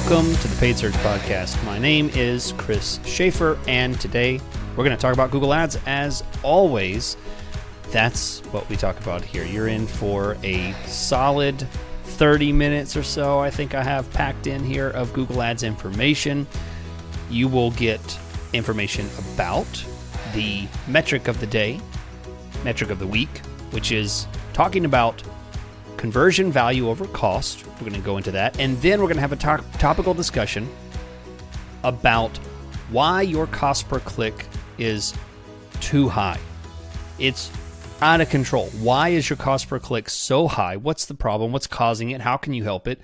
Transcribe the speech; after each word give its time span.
welcome 0.00 0.34
to 0.36 0.48
the 0.48 0.56
Paid 0.56 0.78
Search 0.78 0.94
Podcast. 0.94 1.62
My 1.66 1.78
name 1.78 2.08
is 2.14 2.54
Chris 2.56 2.98
Schaeffer, 3.04 3.58
and 3.68 4.00
today 4.00 4.40
we're 4.70 4.84
going 4.84 4.96
to 4.96 5.00
talk 5.00 5.12
about 5.12 5.30
Google 5.30 5.52
Ads 5.52 5.78
as 5.84 6.24
always. 6.42 7.18
That's 7.90 8.40
what 8.46 8.66
we 8.70 8.78
talk 8.78 8.98
about 8.98 9.22
here. 9.22 9.44
You're 9.44 9.68
in 9.68 9.86
for 9.86 10.38
a 10.42 10.72
solid 10.86 11.66
30 12.04 12.50
minutes 12.50 12.96
or 12.96 13.02
so, 13.02 13.40
I 13.40 13.50
think 13.50 13.74
I 13.74 13.82
have 13.82 14.10
packed 14.14 14.46
in 14.46 14.64
here 14.64 14.88
of 14.88 15.12
Google 15.12 15.42
Ads 15.42 15.64
information. 15.64 16.46
You 17.28 17.46
will 17.46 17.72
get 17.72 18.18
information 18.54 19.06
about 19.18 19.68
the 20.32 20.66
metric 20.88 21.28
of 21.28 21.40
the 21.40 21.46
day, 21.46 21.78
metric 22.64 22.88
of 22.88 23.00
the 23.00 23.06
week, 23.06 23.40
which 23.70 23.92
is 23.92 24.26
talking 24.54 24.86
about 24.86 25.22
conversion 26.00 26.50
value 26.50 26.88
over 26.88 27.06
cost. 27.08 27.66
We're 27.66 27.90
going 27.90 27.92
to 27.92 27.98
go 28.00 28.16
into 28.16 28.30
that. 28.30 28.58
And 28.58 28.80
then 28.80 29.00
we're 29.00 29.06
going 29.06 29.16
to 29.16 29.20
have 29.20 29.32
a 29.32 29.36
to- 29.36 29.64
topical 29.78 30.14
discussion 30.14 30.66
about 31.84 32.34
why 32.88 33.20
your 33.20 33.46
cost 33.46 33.86
per 33.86 34.00
click 34.00 34.46
is 34.78 35.12
too 35.80 36.08
high. 36.08 36.40
It's 37.18 37.50
out 38.00 38.22
of 38.22 38.30
control. 38.30 38.68
Why 38.80 39.10
is 39.10 39.28
your 39.28 39.36
cost 39.36 39.68
per 39.68 39.78
click 39.78 40.08
so 40.08 40.48
high? 40.48 40.78
What's 40.78 41.04
the 41.04 41.14
problem? 41.14 41.52
What's 41.52 41.66
causing 41.66 42.12
it? 42.12 42.22
How 42.22 42.38
can 42.38 42.54
you 42.54 42.64
help 42.64 42.88
it? 42.88 42.98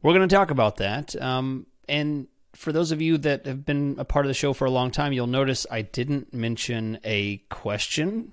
We're 0.00 0.14
going 0.14 0.26
to 0.26 0.34
talk 0.34 0.50
about 0.50 0.78
that. 0.78 1.14
Um, 1.20 1.66
and 1.90 2.26
for 2.54 2.72
those 2.72 2.90
of 2.90 3.02
you 3.02 3.18
that 3.18 3.44
have 3.44 3.66
been 3.66 3.96
a 3.98 4.06
part 4.06 4.24
of 4.24 4.28
the 4.28 4.34
show 4.34 4.54
for 4.54 4.64
a 4.64 4.70
long 4.70 4.90
time, 4.90 5.12
you'll 5.12 5.26
notice 5.26 5.66
I 5.70 5.82
didn't 5.82 6.32
mention 6.32 7.00
a 7.04 7.36
question. 7.50 8.32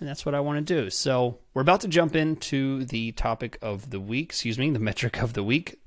And 0.00 0.08
that's 0.08 0.26
what 0.26 0.34
I 0.34 0.40
want 0.40 0.66
to 0.66 0.74
do. 0.74 0.90
So 0.90 1.38
we're 1.54 1.62
about 1.62 1.80
to 1.82 1.88
jump 1.88 2.16
into 2.16 2.84
the 2.84 3.12
topic 3.12 3.58
of 3.62 3.90
the 3.90 4.00
week, 4.00 4.26
excuse 4.26 4.58
me, 4.58 4.70
the 4.70 4.78
metric 4.78 5.22
of 5.22 5.32
the 5.32 5.44
week. 5.44 5.80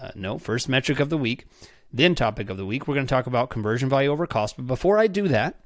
Uh, 0.00 0.10
no, 0.14 0.38
first 0.38 0.68
metric 0.68 1.00
of 1.00 1.10
the 1.10 1.18
week, 1.18 1.46
then 1.92 2.14
topic 2.14 2.48
of 2.48 2.56
the 2.56 2.66
week. 2.66 2.86
We're 2.86 2.94
going 2.94 3.06
to 3.06 3.14
talk 3.14 3.26
about 3.26 3.50
conversion 3.50 3.88
value 3.88 4.10
over 4.10 4.26
cost. 4.26 4.56
But 4.56 4.66
before 4.66 4.98
I 4.98 5.08
do 5.08 5.28
that, 5.28 5.56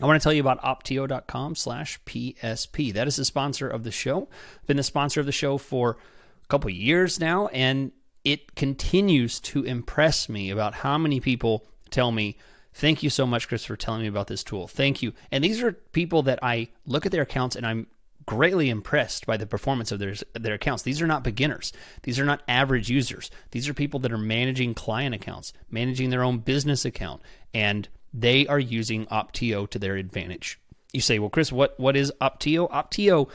I 0.00 0.06
want 0.06 0.20
to 0.20 0.22
tell 0.22 0.32
you 0.32 0.40
about 0.40 0.62
opteo.com 0.62 1.54
slash 1.56 2.00
PSP. 2.04 2.92
That 2.94 3.06
is 3.06 3.16
the 3.16 3.24
sponsor 3.24 3.68
of 3.68 3.84
the 3.84 3.90
show. 3.90 4.28
Been 4.66 4.76
the 4.76 4.82
sponsor 4.82 5.20
of 5.20 5.26
the 5.26 5.32
show 5.32 5.58
for 5.58 5.98
a 6.42 6.46
couple 6.48 6.70
years 6.70 7.20
now, 7.20 7.48
and 7.48 7.92
it 8.24 8.54
continues 8.54 9.40
to 9.40 9.64
impress 9.64 10.28
me 10.28 10.50
about 10.50 10.74
how 10.74 10.96
many 10.96 11.20
people 11.20 11.66
tell 11.90 12.12
me, 12.12 12.38
Thank 12.72 13.02
you 13.02 13.10
so 13.10 13.26
much, 13.26 13.48
Chris, 13.48 13.64
for 13.64 13.76
telling 13.76 14.02
me 14.02 14.06
about 14.06 14.28
this 14.28 14.44
tool. 14.44 14.68
Thank 14.68 15.02
you. 15.02 15.12
And 15.32 15.42
these 15.42 15.62
are 15.62 15.72
people 15.72 16.22
that 16.22 16.38
I 16.42 16.68
look 16.86 17.04
at 17.04 17.12
their 17.12 17.22
accounts 17.22 17.56
and 17.56 17.66
I'm 17.66 17.88
greatly 18.26 18.70
impressed 18.70 19.26
by 19.26 19.36
the 19.36 19.46
performance 19.46 19.90
of 19.90 19.98
their 19.98 20.14
their 20.34 20.54
accounts. 20.54 20.84
These 20.84 21.02
are 21.02 21.06
not 21.06 21.24
beginners. 21.24 21.72
These 22.04 22.20
are 22.20 22.24
not 22.24 22.42
average 22.46 22.88
users. 22.88 23.30
These 23.50 23.68
are 23.68 23.74
people 23.74 23.98
that 24.00 24.12
are 24.12 24.18
managing 24.18 24.74
client 24.74 25.14
accounts, 25.14 25.52
managing 25.68 26.10
their 26.10 26.22
own 26.22 26.38
business 26.38 26.84
account, 26.84 27.22
and 27.52 27.88
they 28.12 28.46
are 28.46 28.58
using 28.58 29.06
Opteo 29.06 29.68
to 29.70 29.78
their 29.78 29.96
advantage. 29.96 30.58
You 30.92 31.00
say, 31.00 31.18
"Well, 31.18 31.30
Chris, 31.30 31.52
what 31.52 31.78
what 31.78 31.96
is 31.96 32.12
Opteo? 32.20 32.70
Opteo 32.70 33.28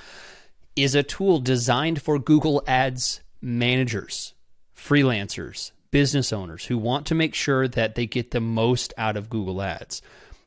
is 0.75 0.96
a 0.96 1.03
tool 1.03 1.40
designed 1.40 2.02
for 2.02 2.19
Google 2.19 2.62
Ads 2.68 3.22
managers, 3.41 4.34
freelancers, 4.75 5.72
business 5.91 6.34
owners 6.34 6.66
who 6.66 6.78
want 6.78 7.06
to 7.08 7.16
make 7.16 7.34
sure 7.34 7.68
that 7.68 7.96
they 7.96 8.06
get 8.06 8.31
the 8.31 8.41
most 8.41 8.94
out 8.97 9.16
of 9.16 9.30
Google 9.30 9.62
Ads. 9.62 10.02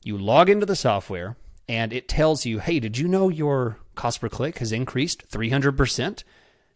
You 0.05 0.19
log 0.19 0.51
into 0.51 0.67
the 0.67 0.77
software 0.77 1.37
and 1.69 1.93
it 1.93 2.09
tells 2.09 2.45
you, 2.45 2.59
hey, 2.59 2.81
did 2.81 2.99
you 2.99 3.09
know 3.09 3.29
your 3.29 3.79
cost 3.95 4.21
per 4.21 4.29
click 4.29 4.59
has 4.59 4.73
increased 4.73 5.29
300%? 5.31 6.23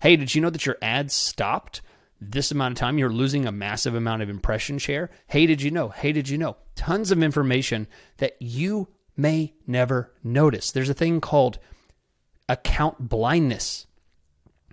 Hey, 0.01 0.17
did 0.17 0.35
you 0.35 0.41
know 0.41 0.51
that 0.51 0.67
your 0.67 0.79
ads 0.83 1.15
stopped 1.15 1.81
this 2.31 2.51
amount 2.51 2.73
of 2.73 2.79
time? 2.79 2.99
You're 2.99 3.11
losing 3.11 3.47
a 3.47 3.53
massive 3.53 3.95
amount 3.95 4.23
of 4.23 4.31
impression 4.31 4.79
share. 4.79 5.11
Hey, 5.27 5.47
did 5.47 5.63
you 5.63 5.71
know? 5.71 5.89
Hey, 5.89 6.13
did 6.13 6.29
you 6.29 6.39
know? 6.39 6.57
Tons 6.77 7.11
of 7.11 7.23
information 7.23 7.87
that 8.19 8.37
you 8.41 8.89
may 9.17 9.55
never 9.67 10.13
notice. 10.23 10.71
There's 10.71 10.89
a 10.89 10.95
thing 10.95 11.21
called 11.21 11.59
account 12.49 13.09
blindness 13.09 13.87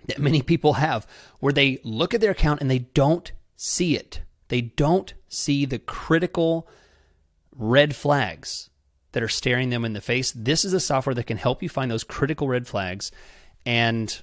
that 0.06 0.18
many 0.18 0.42
people 0.42 0.74
have 0.74 1.06
where 1.40 1.52
they 1.52 1.78
look 1.84 2.14
at 2.14 2.20
their 2.20 2.32
account 2.32 2.60
and 2.60 2.70
they 2.70 2.80
don't 2.80 3.32
see 3.56 3.96
it. 3.96 4.22
They 4.48 4.60
don't 4.60 5.14
see 5.28 5.64
the 5.64 5.78
critical 5.78 6.68
red 7.54 7.94
flags 7.94 8.70
that 9.12 9.22
are 9.22 9.28
staring 9.28 9.70
them 9.70 9.84
in 9.84 9.92
the 9.92 10.00
face. 10.00 10.32
This 10.32 10.64
is 10.64 10.72
a 10.72 10.80
software 10.80 11.14
that 11.14 11.26
can 11.26 11.36
help 11.36 11.62
you 11.62 11.68
find 11.68 11.90
those 11.90 12.04
critical 12.04 12.48
red 12.48 12.66
flags 12.66 13.12
and 13.66 14.20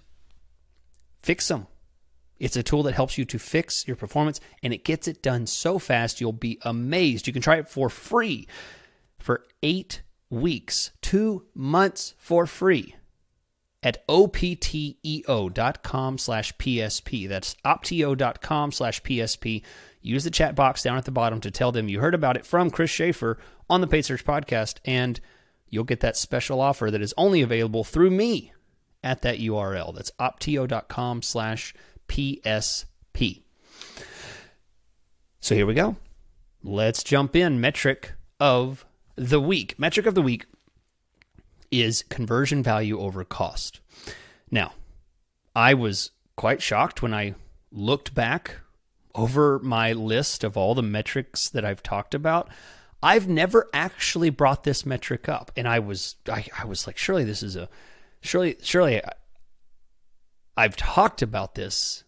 fix 1.22 1.48
them. 1.48 1.68
It's 2.40 2.56
a 2.56 2.64
tool 2.64 2.84
that 2.84 2.94
helps 2.94 3.18
you 3.18 3.26
to 3.26 3.40
fix 3.40 3.88
your 3.88 3.96
performance 3.96 4.40
and 4.62 4.74
it 4.74 4.84
gets 4.84 5.08
it 5.08 5.22
done 5.22 5.48
so 5.48 5.80
fast 5.80 6.22
you'll 6.22 6.34
be 6.34 6.60
amazed. 6.64 7.28
You 7.28 7.34
can 7.34 7.42
try 7.42 7.58
it 7.58 7.70
for 7.70 7.90
free 7.90 8.48
for 9.18 9.46
eight 9.64 10.02
weeks, 10.30 10.92
two 11.02 11.46
months 11.54 12.14
for 12.18 12.46
free 12.46 12.96
at 13.84 14.06
opteo.com 14.08 15.38
slash 16.18 16.56
PSP. 16.58 17.30
That's 17.30 17.56
opteo.com 17.66 18.72
slash 18.72 19.02
PSP. 19.04 19.62
Use 20.02 20.24
the 20.24 20.32
chat 20.32 20.56
box 20.56 20.84
down 20.84 20.98
at 20.98 21.06
the 21.06 21.12
bottom 21.12 21.40
to 21.42 21.52
tell 21.52 21.72
them 21.72 21.90
you 21.90 22.00
heard 22.00 22.16
about 22.16 22.38
it 22.38 22.46
from 22.46 22.70
Chris 22.70 22.90
Schaeffer 22.90 23.38
on 23.70 23.82
the 23.82 23.88
Paid 23.88 24.06
Search 24.06 24.26
Podcast, 24.26 24.78
and 24.86 25.20
you'll 25.70 25.84
get 25.84 26.00
that 26.00 26.18
special 26.18 26.62
offer 26.62 26.90
that 26.90 27.02
is 27.02 27.14
only 27.18 27.42
available 27.42 27.84
through 27.84 28.12
me 28.12 28.54
at 29.04 29.22
that 29.22 29.40
URL. 29.40 29.94
That's 29.96 30.12
opteo.com 30.20 31.22
slash 31.22 31.74
PSP. 32.08 33.42
So 35.40 35.56
here 35.56 35.66
we 35.66 35.74
go. 35.74 35.96
Let's 36.64 37.04
jump 37.04 37.36
in. 37.36 37.62
Metric 37.62 38.14
of 38.40 38.86
the 39.16 39.40
week. 39.40 39.78
Metric 39.80 40.06
of 40.06 40.16
the 40.16 40.22
week 40.22 40.46
is 41.72 42.04
conversion 42.04 42.64
value 42.64 43.00
over 43.00 43.24
cost. 43.24 43.80
Now, 44.50 44.74
I 45.56 45.74
was 45.74 46.12
quite 46.36 46.62
shocked 46.62 47.02
when 47.02 47.14
I 47.14 47.36
looked 47.72 48.14
back 48.14 48.58
over 49.16 49.60
my 49.60 49.94
list 49.94 50.44
of 50.44 50.56
all 50.56 50.76
the 50.76 50.84
metrics 50.84 51.50
that 51.50 51.66
I've 51.66 51.84
talked 51.84 52.14
about. 52.14 52.50
I've 53.02 53.28
never 53.28 53.68
actually 53.74 54.30
brought 54.30 54.64
this 54.64 54.86
metric 54.86 55.28
up, 55.28 55.52
and 55.56 55.68
I 55.68 55.80
was 55.80 56.16
I, 56.28 56.46
I 56.58 56.66
was 56.66 56.88
like, 56.88 56.98
surely 56.98 57.24
this 57.24 57.44
is 57.44 57.56
a 57.56 57.70
surely 58.22 58.58
surely 58.62 59.02
I've 60.58 60.76
talked 60.76 61.22
about 61.22 61.54
this 61.54 62.04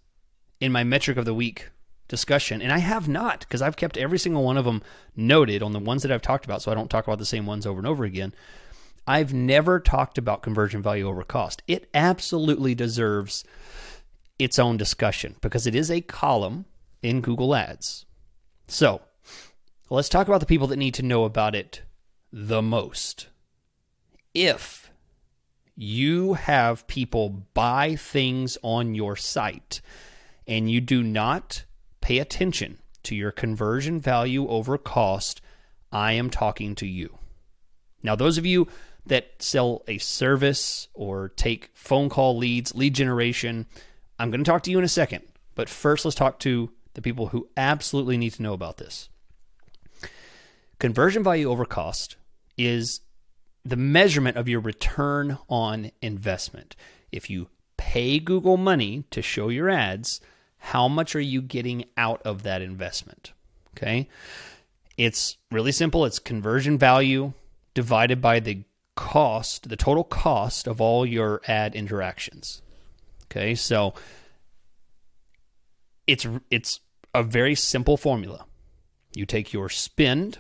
in 0.60 0.72
my 0.72 0.84
metric 0.84 1.18
of 1.18 1.26
the 1.26 1.36
week 1.36 1.70
discussion, 2.08 2.62
and 2.64 2.72
I 2.72 2.80
have 2.80 3.08
not 3.08 3.42
because 3.42 3.62
I've 3.62 3.76
kept 3.76 3.96
every 3.96 4.18
single 4.18 4.44
one 4.44 4.58
of 4.58 4.66
them 4.66 4.82
noted 5.16 5.62
on 5.62 5.72
the 5.72 5.80
ones 5.80 6.02
that 6.02 6.12
I've 6.12 6.24
talked 6.24 6.46
about, 6.46 6.64
so 6.64 6.72
I 6.72 6.76
don't 6.76 6.90
talk 6.90 7.06
about 7.06 7.20
the 7.20 7.26
same 7.26 7.46
ones 7.46 7.68
over 7.68 7.78
and 7.78 7.88
over 7.88 8.04
again. 8.04 8.34
I've 9.06 9.34
never 9.34 9.80
talked 9.80 10.18
about 10.18 10.42
conversion 10.42 10.82
value 10.82 11.08
over 11.08 11.24
cost. 11.24 11.62
It 11.68 11.90
absolutely 11.94 12.74
deserves 12.74 13.44
its 14.40 14.58
own 14.58 14.78
discussion 14.78 15.36
because 15.42 15.68
it 15.68 15.76
is 15.76 15.92
a 15.92 16.02
column 16.02 16.66
in 17.04 17.22
Google 17.22 17.54
Ads. 17.54 18.06
So, 18.68 19.02
let's 19.92 20.10
talk 20.10 20.28
about 20.28 20.40
the 20.40 20.46
people 20.48 20.68
that 20.68 20.78
need 20.78 20.96
to 20.96 21.04
know 21.04 21.24
about 21.24 21.54
it 21.54 21.84
the 22.32 22.62
most. 22.62 23.28
If 24.34 24.89
you 25.82 26.34
have 26.34 26.86
people 26.88 27.30
buy 27.54 27.96
things 27.96 28.58
on 28.62 28.96
your 28.96 29.16
site 29.16 29.80
and 30.46 30.70
you 30.70 30.82
do 30.82 31.02
not 31.02 31.64
pay 32.02 32.20
attention 32.20 32.80
to 33.04 33.16
your 33.16 33.32
conversion 33.32 33.98
value 33.98 34.46
over 34.50 34.78
cost, 34.78 35.40
I 35.90 36.12
am 36.14 36.30
talking 36.30 36.76
to 36.76 36.86
you. 36.86 37.18
Now, 38.04 38.18
those 38.18 38.38
of 38.38 38.46
you 38.46 38.68
that 39.06 39.42
sell 39.42 39.84
a 39.88 40.00
service 40.00 40.90
or 40.94 41.30
take 41.30 41.72
phone 41.74 42.10
call 42.10 42.36
leads, 42.36 42.76
lead 42.76 42.94
generation, 42.94 43.66
I'm 44.20 44.32
going 44.32 44.44
to 44.44 44.52
talk 44.52 44.64
to 44.64 44.72
you 44.72 44.80
in 44.80 44.84
a 44.84 44.90
second. 44.90 45.24
But 45.56 45.70
first, 45.70 46.04
let's 46.04 46.14
talk 46.14 46.40
to 46.40 46.72
the 46.94 47.02
people 47.02 47.28
who 47.28 47.48
absolutely 47.56 48.18
need 48.18 48.34
to 48.34 48.42
know 48.42 48.54
about 48.54 48.80
this. 48.80 49.08
Conversion 50.78 51.24
value 51.24 51.50
over 51.50 51.64
cost 51.64 52.18
is 52.58 53.00
the 53.64 53.76
measurement 53.76 54.38
of 54.38 54.48
your 54.48 54.60
return 54.60 55.38
on 55.50 55.92
investment. 56.02 56.76
If 57.12 57.30
you 57.30 57.50
pay 57.78 58.20
Google 58.20 58.58
money 58.58 59.06
to 59.12 59.22
show 59.22 59.50
your 59.50 59.70
ads, 59.70 60.22
how 60.58 60.88
much 60.88 61.16
are 61.16 61.22
you 61.22 61.42
getting 61.42 61.86
out 61.98 62.22
of 62.24 62.44
that 62.44 62.62
investment? 62.62 63.34
Okay. 63.76 64.10
It's 64.98 65.38
really 65.52 65.72
simple. 65.72 66.06
It's 66.06 66.20
conversion 66.20 66.78
value 66.78 67.34
divided 67.74 68.22
by 68.22 68.40
the 68.42 68.64
cost, 68.96 69.70
the 69.70 69.78
total 69.78 70.04
cost 70.04 70.68
of 70.68 70.82
all 70.82 71.06
your 71.06 71.42
ad 71.48 71.76
interactions. 71.76 72.62
Okay. 73.26 73.56
So 73.56 73.94
it's 76.06 76.28
it's 76.52 76.82
a 77.14 77.24
very 77.24 77.56
simple 77.56 77.96
formula. 77.96 78.46
You 79.16 79.26
take 79.26 79.54
your 79.54 79.70
spend 79.70 80.40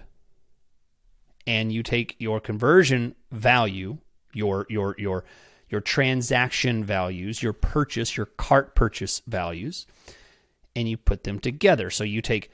and 1.50 1.72
you 1.72 1.82
take 1.82 2.16
your 2.20 2.40
conversion 2.40 3.16
value, 3.32 3.98
your 4.34 4.68
your 4.70 4.96
your 5.00 5.26
your 5.68 5.82
transaction 5.82 6.86
values, 6.86 7.42
your 7.42 7.54
purchase, 7.54 8.16
your 8.16 8.28
cart 8.28 8.76
purchase 8.76 9.24
values, 9.26 9.88
and 10.76 10.88
you 10.88 10.96
put 10.96 11.24
them 11.24 11.40
together. 11.40 11.90
So 11.90 12.04
you 12.04 12.22
take, 12.22 12.52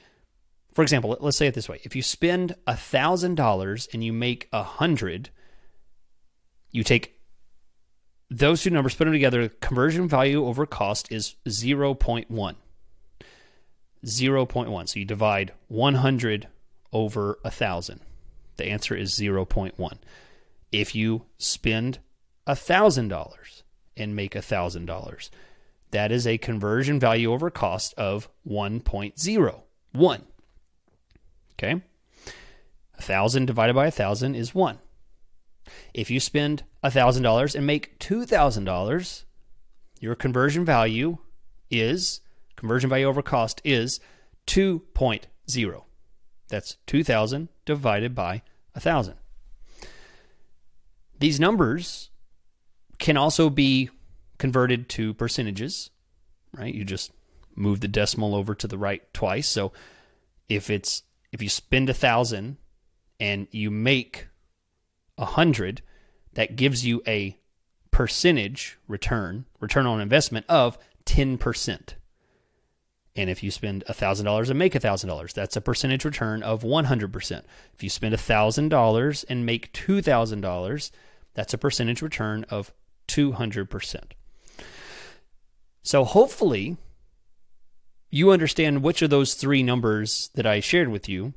for 0.71 0.81
example, 0.81 1.15
let's 1.19 1.35
say 1.35 1.47
it 1.47 1.53
this 1.53 1.67
way: 1.67 1.81
if 1.83 1.93
you 1.93 2.01
spend 2.01 2.55
a 2.65 2.77
thousand 2.77 3.35
dollars 3.35 3.89
and 3.91 4.01
you 4.01 4.13
make 4.13 4.47
a 4.53 4.63
hundred, 4.63 5.29
you 6.71 6.85
take 6.85 7.19
those 8.31 8.63
two 8.63 8.69
numbers, 8.69 8.95
put 8.95 9.03
them 9.03 9.13
together. 9.13 9.49
Conversion 9.49 10.07
value 10.07 10.45
over 10.45 10.65
cost 10.65 11.11
is 11.11 11.35
zero 11.49 11.93
point 11.93 12.31
one. 12.31 12.55
0.1. 14.05 14.87
So 14.87 14.99
you 14.99 15.05
divide 15.05 15.51
100 15.67 16.47
over 16.93 17.39
1,000. 17.41 18.01
The 18.57 18.67
answer 18.67 18.95
is 18.95 19.11
0.1. 19.13 19.97
If 20.71 20.95
you 20.95 21.25
spend 21.37 21.99
$1,000 22.47 23.63
and 23.97 24.15
make 24.15 24.33
$1,000, 24.33 25.29
that 25.91 26.11
is 26.11 26.27
a 26.27 26.37
conversion 26.37 26.99
value 26.99 27.31
over 27.31 27.49
cost 27.49 27.93
of 27.95 28.29
1.01. 28.47 30.21
Okay? 31.53 31.73
1,000 32.95 33.45
divided 33.45 33.73
by 33.73 33.85
1,000 33.85 34.35
is 34.35 34.55
1. 34.55 34.79
If 35.93 36.11
you 36.11 36.19
spend 36.19 36.63
$1,000 36.83 37.55
and 37.55 37.65
make 37.65 37.97
$2,000, 37.99 39.23
your 39.99 40.15
conversion 40.15 40.65
value 40.65 41.17
is 41.71 42.21
conversion 42.55 42.89
value 42.89 43.05
over 43.05 43.21
cost 43.21 43.61
is 43.63 43.99
2.0. 44.47 45.83
That's 46.47 46.77
2,000 46.85 47.49
divided 47.65 48.15
by 48.15 48.41
1,000. 48.73 49.15
These 51.19 51.39
numbers 51.39 52.09
can 52.97 53.17
also 53.17 53.49
be 53.49 53.89
converted 54.37 54.89
to 54.89 55.13
percentages, 55.13 55.89
right? 56.53 56.73
You 56.73 56.83
just 56.83 57.11
move 57.55 57.79
the 57.79 57.87
decimal 57.87 58.35
over 58.35 58.53
to 58.55 58.67
the 58.67 58.77
right 58.77 59.01
twice. 59.13 59.47
So 59.47 59.71
if 60.49 60.69
it's 60.69 61.03
if 61.31 61.41
you 61.41 61.49
spend 61.49 61.89
a 61.89 61.93
thousand 61.93 62.57
and 63.19 63.47
you 63.51 63.71
make 63.71 64.27
a 65.17 65.25
hundred, 65.25 65.81
that 66.33 66.55
gives 66.55 66.85
you 66.85 67.01
a 67.07 67.37
percentage 67.91 68.77
return, 68.87 69.45
return 69.59 69.85
on 69.85 70.01
investment 70.01 70.45
of 70.47 70.77
10%. 71.05 71.93
And 73.15 73.29
if 73.29 73.41
you 73.41 73.49
spend 73.49 73.85
$1,000 73.87 74.49
and 74.49 74.59
make 74.59 74.73
$1,000, 74.73 75.33
that's 75.33 75.55
a 75.55 75.61
percentage 75.61 76.03
return 76.03 76.43
of 76.43 76.63
100%. 76.63 77.41
If 77.73 77.83
you 77.83 77.89
spend 77.89 78.13
$1,000 78.13 79.25
and 79.29 79.45
make 79.45 79.71
$2,000, 79.73 80.91
that's 81.33 81.53
a 81.53 81.57
percentage 81.57 82.01
return 82.01 82.45
of 82.49 82.73
200%. 83.07 84.03
So 85.83 86.03
hopefully, 86.03 86.77
you 88.09 88.31
understand 88.31 88.83
which 88.83 89.01
of 89.01 89.09
those 89.09 89.35
three 89.35 89.63
numbers 89.63 90.29
that 90.35 90.45
I 90.45 90.59
shared 90.59 90.89
with 90.89 91.07
you 91.07 91.33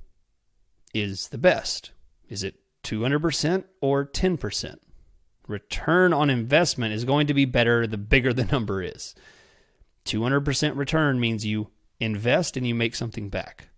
is 0.95 1.29
the 1.29 1.39
best. 1.39 1.93
Is 2.29 2.43
it 2.43 2.57
200% 2.83 3.65
or 3.81 4.07
10%? 4.07 4.79
Return 5.47 6.13
on 6.13 6.31
investment 6.31 6.95
is 6.95 7.05
going 7.05 7.27
to 7.27 7.35
be 7.35 7.45
better 7.45 7.87
the 7.87 7.99
bigger 7.99 8.33
the 8.33 8.45
number 8.45 8.83
is. 8.83 9.15
200% 10.09 10.77
return 10.77 11.21
means 11.21 11.45
you 11.45 11.69
invest 12.01 12.57
and 12.57 12.67
you 12.67 12.75
make 12.75 12.95
something 12.95 13.29
back, 13.29 13.69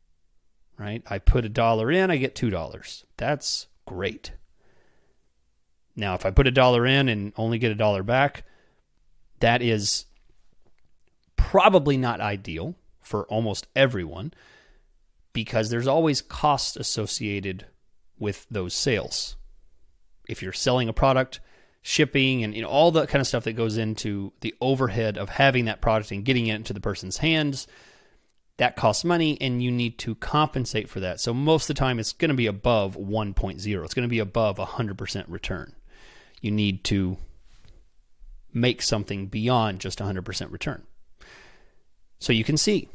right? 0.78 1.02
I 1.08 1.18
put 1.18 1.44
a 1.44 1.48
dollar 1.48 1.90
in, 1.90 2.10
I 2.10 2.16
get 2.16 2.34
$2. 2.34 3.04
That's 3.16 3.66
great. 3.86 4.32
Now, 5.96 6.14
if 6.14 6.24
I 6.24 6.30
put 6.30 6.46
a 6.46 6.52
dollar 6.52 6.86
in 6.86 7.08
and 7.08 7.32
only 7.36 7.58
get 7.58 7.72
a 7.72 7.74
dollar 7.74 8.02
back, 8.02 8.44
that 9.40 9.60
is 9.60 10.06
probably 11.36 11.96
not 11.96 12.20
ideal 12.20 12.76
for 13.00 13.24
almost 13.26 13.66
everyone 13.74 14.32
because 15.32 15.70
there's 15.70 15.86
always 15.86 16.22
cost 16.22 16.76
associated 16.76 17.66
with 18.18 18.46
those 18.50 18.74
sales. 18.74 19.36
If 20.28 20.42
you're 20.42 20.52
selling 20.52 20.88
a 20.88 20.92
product, 20.92 21.40
shipping 21.82 22.44
and 22.44 22.54
you 22.54 22.62
know 22.62 22.68
all 22.68 22.90
the 22.90 23.06
kind 23.06 23.20
of 23.20 23.26
stuff 23.26 23.44
that 23.44 23.54
goes 23.54 23.78
into 23.78 24.32
the 24.40 24.54
overhead 24.60 25.16
of 25.16 25.30
having 25.30 25.64
that 25.64 25.80
product 25.80 26.10
and 26.10 26.24
getting 26.24 26.46
it 26.46 26.54
into 26.54 26.72
the 26.72 26.80
person's 26.80 27.18
hands 27.18 27.66
that 28.58 28.76
costs 28.76 29.04
money 29.04 29.38
and 29.40 29.62
you 29.62 29.70
need 29.70 29.96
to 29.96 30.14
compensate 30.16 30.86
for 30.86 31.00
that. 31.00 31.18
So 31.18 31.32
most 31.32 31.64
of 31.64 31.68
the 31.68 31.80
time 31.80 31.98
it's 31.98 32.12
going 32.12 32.28
to 32.28 32.34
be 32.34 32.46
above 32.46 32.96
1.0 32.96 33.84
it's 33.84 33.94
going 33.94 34.02
to 34.02 34.08
be 34.08 34.18
above 34.18 34.58
100% 34.58 35.24
return. 35.28 35.74
You 36.42 36.50
need 36.50 36.84
to 36.84 37.16
make 38.52 38.82
something 38.82 39.26
beyond 39.28 39.80
just 39.80 39.98
100% 39.98 40.52
return. 40.52 40.82
So 42.18 42.34
you 42.34 42.44
can 42.44 42.58
see 42.58 42.90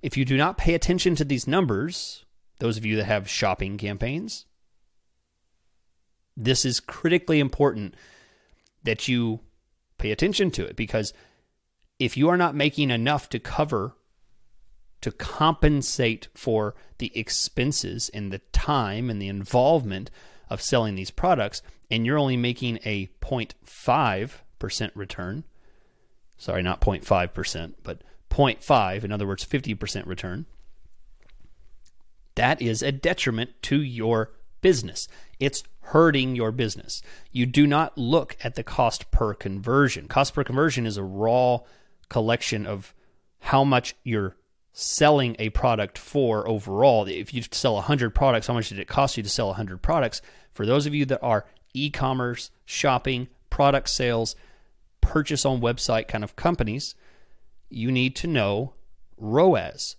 if 0.00 0.16
you 0.16 0.24
do 0.24 0.38
not 0.38 0.56
pay 0.56 0.74
attention 0.74 1.14
to 1.16 1.24
these 1.24 1.46
numbers 1.46 2.24
those 2.58 2.78
of 2.78 2.86
you 2.86 2.96
that 2.96 3.04
have 3.04 3.28
shopping 3.28 3.76
campaigns 3.76 4.46
this 6.36 6.64
is 6.64 6.80
critically 6.80 7.40
important 7.40 7.94
that 8.84 9.08
you 9.08 9.40
pay 9.98 10.10
attention 10.10 10.50
to 10.50 10.64
it 10.64 10.76
because 10.76 11.12
if 11.98 12.16
you 12.16 12.28
are 12.28 12.36
not 12.36 12.54
making 12.54 12.90
enough 12.90 13.28
to 13.28 13.38
cover 13.38 13.94
to 15.00 15.12
compensate 15.12 16.28
for 16.34 16.74
the 16.98 17.16
expenses 17.18 18.08
and 18.14 18.32
the 18.32 18.38
time 18.52 19.10
and 19.10 19.20
the 19.20 19.28
involvement 19.28 20.10
of 20.48 20.62
selling 20.62 20.94
these 20.94 21.10
products 21.10 21.60
and 21.90 22.06
you're 22.06 22.18
only 22.18 22.36
making 22.36 22.78
a 22.84 23.08
0.5% 23.20 24.90
return 24.94 25.44
sorry 26.36 26.62
not 26.62 26.80
0.5% 26.80 27.74
but 27.82 28.02
0.5 28.30 29.04
in 29.04 29.12
other 29.12 29.26
words 29.26 29.44
50% 29.44 30.06
return 30.06 30.46
that 32.34 32.62
is 32.62 32.82
a 32.82 32.92
detriment 32.92 33.50
to 33.62 33.82
your 33.82 34.30
business 34.62 35.08
it's 35.42 35.64
hurting 35.80 36.36
your 36.36 36.52
business. 36.52 37.02
You 37.32 37.46
do 37.46 37.66
not 37.66 37.98
look 37.98 38.36
at 38.44 38.54
the 38.54 38.62
cost 38.62 39.10
per 39.10 39.34
conversion. 39.34 40.06
Cost 40.06 40.34
per 40.34 40.44
conversion 40.44 40.86
is 40.86 40.96
a 40.96 41.02
raw 41.02 41.58
collection 42.08 42.64
of 42.64 42.94
how 43.40 43.64
much 43.64 43.96
you're 44.04 44.36
selling 44.72 45.34
a 45.40 45.50
product 45.50 45.98
for 45.98 46.46
overall. 46.46 47.08
If 47.08 47.34
you 47.34 47.42
sell 47.50 47.74
100 47.74 48.10
products, 48.14 48.46
how 48.46 48.54
much 48.54 48.68
did 48.68 48.78
it 48.78 48.86
cost 48.86 49.16
you 49.16 49.24
to 49.24 49.28
sell 49.28 49.48
100 49.48 49.82
products? 49.82 50.22
For 50.52 50.64
those 50.64 50.86
of 50.86 50.94
you 50.94 51.04
that 51.06 51.20
are 51.24 51.44
e 51.74 51.90
commerce, 51.90 52.52
shopping, 52.64 53.26
product 53.50 53.88
sales, 53.88 54.36
purchase 55.00 55.44
on 55.44 55.60
website 55.60 56.06
kind 56.06 56.22
of 56.22 56.36
companies, 56.36 56.94
you 57.68 57.90
need 57.90 58.14
to 58.14 58.28
know 58.28 58.74
ROAS. 59.16 59.96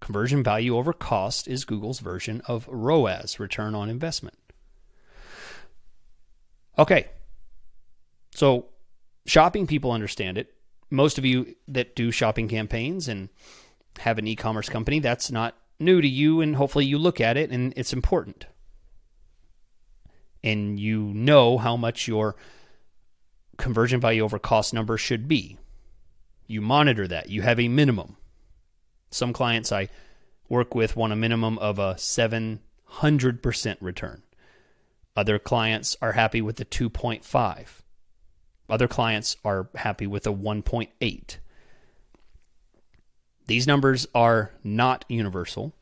Conversion 0.00 0.42
value 0.42 0.76
over 0.76 0.92
cost 0.92 1.46
is 1.46 1.64
Google's 1.64 2.00
version 2.00 2.40
of 2.46 2.66
ROAS, 2.68 3.38
return 3.38 3.74
on 3.74 3.90
investment. 3.90 4.36
Okay. 6.78 7.08
So 8.34 8.66
shopping 9.26 9.66
people 9.66 9.92
understand 9.92 10.38
it. 10.38 10.54
Most 10.90 11.18
of 11.18 11.24
you 11.24 11.54
that 11.68 11.94
do 11.94 12.10
shopping 12.10 12.48
campaigns 12.48 13.06
and 13.06 13.28
have 13.98 14.18
an 14.18 14.26
e-commerce 14.26 14.68
company, 14.68 14.98
that's 14.98 15.30
not 15.30 15.56
new 15.78 16.00
to 16.00 16.08
you 16.08 16.40
and 16.40 16.56
hopefully 16.56 16.86
you 16.86 16.98
look 16.98 17.20
at 17.20 17.36
it 17.36 17.50
and 17.50 17.72
it's 17.76 17.92
important. 17.92 18.46
And 20.42 20.80
you 20.80 21.12
know 21.14 21.58
how 21.58 21.76
much 21.76 22.08
your 22.08 22.34
conversion 23.58 24.00
value 24.00 24.24
over 24.24 24.38
cost 24.38 24.72
number 24.72 24.96
should 24.96 25.28
be. 25.28 25.58
You 26.46 26.62
monitor 26.62 27.06
that. 27.06 27.28
You 27.28 27.42
have 27.42 27.60
a 27.60 27.68
minimum. 27.68 28.16
Some 29.10 29.32
clients 29.32 29.72
I 29.72 29.88
work 30.48 30.74
with 30.74 30.96
want 30.96 31.12
a 31.12 31.16
minimum 31.16 31.58
of 31.58 31.78
a 31.78 31.94
700% 31.94 33.76
return. 33.80 34.22
Other 35.16 35.38
clients 35.38 35.96
are 36.00 36.12
happy 36.12 36.40
with 36.40 36.56
the 36.56 36.64
2.5. 36.64 37.66
Other 38.68 38.88
clients 38.88 39.36
are 39.44 39.68
happy 39.74 40.06
with 40.06 40.26
a 40.26 40.32
1.8. 40.32 41.36
These 43.46 43.66
numbers 43.66 44.06
are 44.14 44.52
not 44.62 45.04
universal. 45.08 45.74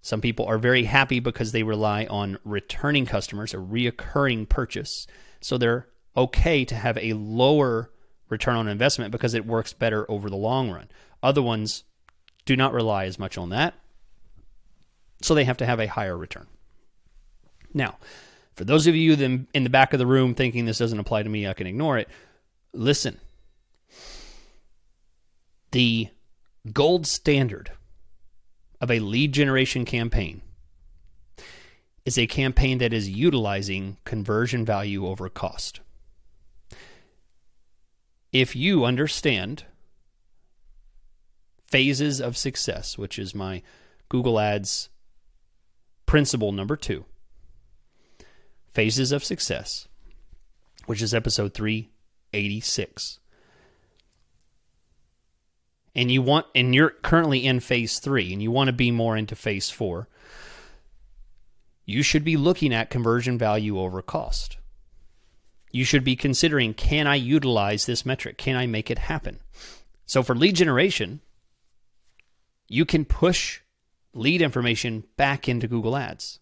Some 0.00 0.22
people 0.22 0.46
are 0.46 0.56
very 0.56 0.84
happy 0.84 1.20
because 1.20 1.52
they 1.52 1.62
rely 1.62 2.06
on 2.06 2.38
returning 2.44 3.04
customers, 3.04 3.52
a 3.52 3.58
reoccurring 3.58 4.48
purchase. 4.48 5.06
So 5.42 5.58
they're 5.58 5.88
okay 6.16 6.64
to 6.64 6.74
have 6.74 6.96
a 6.96 7.12
lower 7.12 7.90
return 8.30 8.56
on 8.56 8.68
investment 8.68 9.12
because 9.12 9.34
it 9.34 9.44
works 9.44 9.74
better 9.74 10.10
over 10.10 10.30
the 10.30 10.36
long 10.36 10.70
run. 10.70 10.88
Other 11.22 11.42
ones 11.42 11.84
do 12.44 12.56
not 12.56 12.72
rely 12.72 13.04
as 13.04 13.18
much 13.18 13.38
on 13.38 13.50
that. 13.50 13.74
So 15.22 15.34
they 15.34 15.44
have 15.44 15.58
to 15.58 15.66
have 15.66 15.80
a 15.80 15.86
higher 15.86 16.16
return. 16.16 16.46
Now, 17.74 17.98
for 18.54 18.64
those 18.64 18.86
of 18.86 18.96
you 18.96 19.12
in 19.54 19.64
the 19.64 19.70
back 19.70 19.92
of 19.92 19.98
the 19.98 20.06
room 20.06 20.34
thinking 20.34 20.64
this 20.64 20.78
doesn't 20.78 20.98
apply 20.98 21.22
to 21.22 21.28
me, 21.28 21.46
I 21.46 21.52
can 21.52 21.66
ignore 21.66 21.98
it. 21.98 22.08
Listen. 22.72 23.20
The 25.72 26.08
gold 26.72 27.06
standard 27.06 27.72
of 28.80 28.90
a 28.90 28.98
lead 28.98 29.32
generation 29.32 29.84
campaign 29.84 30.42
is 32.04 32.18
a 32.18 32.26
campaign 32.26 32.78
that 32.78 32.92
is 32.92 33.08
utilizing 33.08 33.98
conversion 34.04 34.64
value 34.64 35.06
over 35.06 35.28
cost. 35.28 35.80
If 38.32 38.56
you 38.56 38.84
understand 38.84 39.64
phases 41.70 42.20
of 42.20 42.36
success, 42.36 42.98
which 42.98 43.18
is 43.18 43.34
my 43.34 43.62
Google 44.08 44.40
Ads 44.40 44.88
principle 46.06 46.52
number 46.52 46.76
two, 46.76 47.04
phases 48.66 49.12
of 49.12 49.24
success, 49.24 49.86
which 50.86 51.00
is 51.00 51.14
episode 51.14 51.54
386 51.54 53.20
and 55.94 56.10
you 56.10 56.22
want 56.22 56.46
and 56.54 56.74
you're 56.74 56.90
currently 56.90 57.44
in 57.44 57.60
phase 57.60 57.98
3 57.98 58.32
and 58.32 58.42
you 58.42 58.50
want 58.50 58.68
to 58.68 58.72
be 58.72 58.90
more 58.90 59.16
into 59.16 59.34
phase 59.34 59.70
4 59.70 60.08
you 61.84 62.02
should 62.02 62.24
be 62.24 62.36
looking 62.36 62.72
at 62.72 62.88
conversion 62.88 63.36
value 63.36 63.80
over 63.80 64.00
cost. 64.00 64.58
You 65.72 65.84
should 65.84 66.04
be 66.04 66.14
considering 66.14 66.72
can 66.72 67.06
i 67.08 67.16
utilize 67.16 67.86
this 67.86 68.06
metric? 68.06 68.38
Can 68.38 68.56
i 68.56 68.66
make 68.66 68.90
it 68.90 68.98
happen? 68.98 69.40
So 70.06 70.22
for 70.22 70.34
lead 70.34 70.56
generation 70.56 71.20
you 72.70 72.86
can 72.86 73.04
push 73.04 73.60
lead 74.14 74.40
information 74.40 75.04
back 75.18 75.46
into 75.46 75.68
google 75.68 75.94
ads 75.96 76.38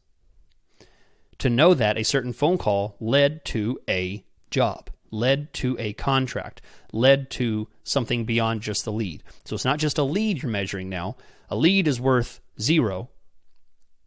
to 1.38 1.50
know 1.50 1.74
that 1.74 1.98
a 1.98 2.04
certain 2.04 2.32
phone 2.32 2.58
call 2.58 2.96
led 3.00 3.44
to 3.44 3.80
a 3.88 4.24
job 4.50 4.90
led 5.10 5.52
to 5.54 5.76
a 5.78 5.92
contract, 5.94 6.60
led 6.92 7.30
to 7.30 7.68
something 7.84 8.24
beyond 8.24 8.60
just 8.60 8.84
the 8.84 8.92
lead. 8.92 9.22
So 9.44 9.54
it's 9.54 9.64
not 9.64 9.78
just 9.78 9.98
a 9.98 10.02
lead 10.02 10.42
you're 10.42 10.50
measuring 10.50 10.88
now. 10.88 11.16
A 11.48 11.56
lead 11.56 11.88
is 11.88 12.00
worth 12.00 12.40
zero, 12.60 13.08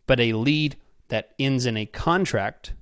but 0.05 0.19
a 0.19 0.33
lead 0.33 0.77
that 1.07 1.33
ends 1.39 1.65
in 1.65 1.77
a 1.77 1.85
contract, 1.85 2.73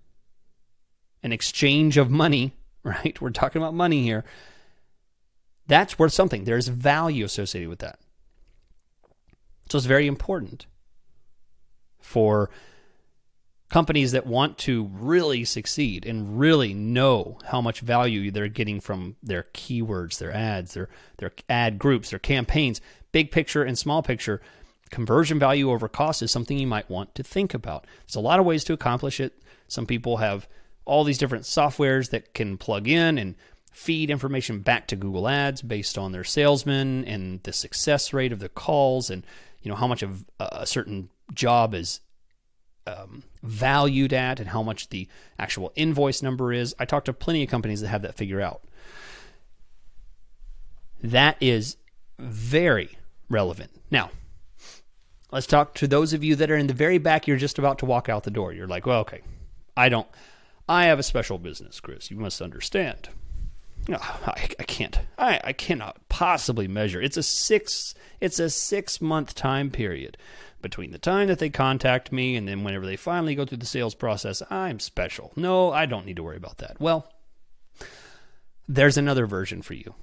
an 1.23 1.31
exchange 1.31 1.97
of 1.97 2.09
money, 2.09 2.53
right? 2.83 3.19
We're 3.19 3.29
talking 3.31 3.61
about 3.61 3.73
money 3.73 4.03
here. 4.03 4.23
That's 5.67 5.99
worth 5.99 6.13
something. 6.13 6.45
There's 6.45 6.67
value 6.67 7.25
associated 7.25 7.69
with 7.69 7.79
that. 7.79 7.99
So 9.69 9.77
it's 9.77 9.85
very 9.85 10.07
important 10.07 10.65
for 11.99 12.49
companies 13.69 14.13
that 14.13 14.25
want 14.25 14.57
to 14.57 14.89
really 14.93 15.45
succeed 15.45 16.05
and 16.05 16.39
really 16.39 16.73
know 16.73 17.37
how 17.45 17.61
much 17.61 17.81
value 17.81 18.31
they're 18.31 18.47
getting 18.47 18.79
from 18.79 19.15
their 19.21 19.43
keywords, 19.53 20.17
their 20.17 20.33
ads, 20.33 20.73
their 20.73 20.89
their 21.17 21.31
ad 21.47 21.77
groups, 21.77 22.09
their 22.09 22.19
campaigns, 22.19 22.81
big 23.11 23.31
picture 23.31 23.63
and 23.63 23.77
small 23.77 24.01
picture, 24.01 24.41
conversion 24.89 25.37
value 25.37 25.69
over 25.69 25.87
cost 25.87 26.23
is 26.23 26.31
something 26.31 26.57
you 26.57 26.67
might 26.67 26.89
want 26.89 27.13
to 27.15 27.23
think 27.23 27.53
about. 27.53 27.85
There's 28.07 28.15
a 28.15 28.21
lot 28.21 28.39
of 28.39 28.45
ways 28.45 28.63
to 28.65 28.73
accomplish 28.73 29.19
it. 29.19 29.39
Some 29.67 29.85
people 29.85 30.17
have 30.17 30.47
all 30.85 31.03
these 31.03 31.19
different 31.19 31.43
softwares 31.43 32.09
that 32.09 32.33
can 32.33 32.57
plug 32.57 32.87
in 32.87 33.19
and 33.19 33.35
feed 33.71 34.09
information 34.09 34.61
back 34.61 34.87
to 34.87 34.95
Google 34.95 35.27
Ads 35.27 35.61
based 35.61 35.97
on 35.97 36.11
their 36.11 36.23
salesmen 36.23 37.05
and 37.05 37.41
the 37.43 37.53
success 37.53 38.13
rate 38.13 38.31
of 38.31 38.39
the 38.39 38.49
calls 38.49 39.11
and 39.11 39.23
you 39.61 39.69
know 39.69 39.75
how 39.75 39.87
much 39.87 40.03
of 40.03 40.25
a 40.39 40.65
certain 40.65 41.09
job 41.33 41.73
is 41.73 41.99
um, 42.87 43.23
valued 43.43 44.13
at 44.13 44.39
and 44.39 44.49
how 44.49 44.63
much 44.63 44.89
the 44.89 45.07
actual 45.37 45.71
invoice 45.75 46.21
number 46.21 46.51
is. 46.53 46.75
I 46.79 46.85
talked 46.85 47.05
to 47.05 47.13
plenty 47.13 47.43
of 47.43 47.49
companies 47.49 47.81
that 47.81 47.89
have 47.89 48.01
that 48.01 48.15
figure 48.15 48.41
out. 48.41 48.61
That 51.01 51.37
is 51.39 51.77
very 52.17 52.97
relevant. 53.29 53.71
Now, 53.89 54.11
let's 55.31 55.47
talk 55.47 55.73
to 55.75 55.87
those 55.87 56.13
of 56.13 56.23
you 56.23 56.35
that 56.35 56.51
are 56.51 56.57
in 56.57 56.67
the 56.67 56.73
very 56.73 56.97
back. 56.97 57.27
You're 57.27 57.37
just 57.37 57.59
about 57.59 57.79
to 57.79 57.85
walk 57.85 58.09
out 58.09 58.23
the 58.23 58.31
door. 58.31 58.51
You're 58.53 58.67
like, 58.67 58.85
well, 58.85 59.01
okay, 59.01 59.21
I 59.77 59.89
don't, 59.89 60.07
I 60.67 60.85
have 60.85 60.99
a 60.99 61.03
special 61.03 61.37
business, 61.37 61.79
Chris. 61.79 62.11
You 62.11 62.17
must 62.17 62.41
understand. 62.41 63.09
No, 63.87 63.97
I, 64.01 64.49
I 64.59 64.63
can't. 64.63 64.99
I, 65.17 65.39
I 65.43 65.53
cannot 65.53 65.97
possibly 66.09 66.67
measure. 66.67 67.01
It's 67.01 67.17
a 67.17 67.23
six. 67.23 67.93
It's 68.19 68.39
a 68.39 68.49
six 68.49 69.01
month 69.01 69.35
time 69.35 69.71
period 69.71 70.17
between 70.61 70.91
the 70.91 70.97
time 70.97 71.27
that 71.27 71.39
they 71.39 71.49
contact 71.49 72.11
me 72.11 72.35
and 72.35 72.47
then 72.47 72.63
whenever 72.63 72.85
they 72.85 72.97
finally 72.97 73.33
go 73.33 73.45
through 73.45 73.57
the 73.57 73.65
sales 73.65 73.95
process, 73.95 74.43
I'm 74.49 74.79
special. 74.79 75.31
No, 75.35 75.71
I 75.71 75.85
don't 75.85 76.05
need 76.05 76.17
to 76.17 76.23
worry 76.23 76.37
about 76.37 76.57
that. 76.57 76.79
Well, 76.79 77.09
there's 78.67 78.97
another 78.97 79.25
version 79.25 79.61
for 79.61 79.73
you. 79.73 79.95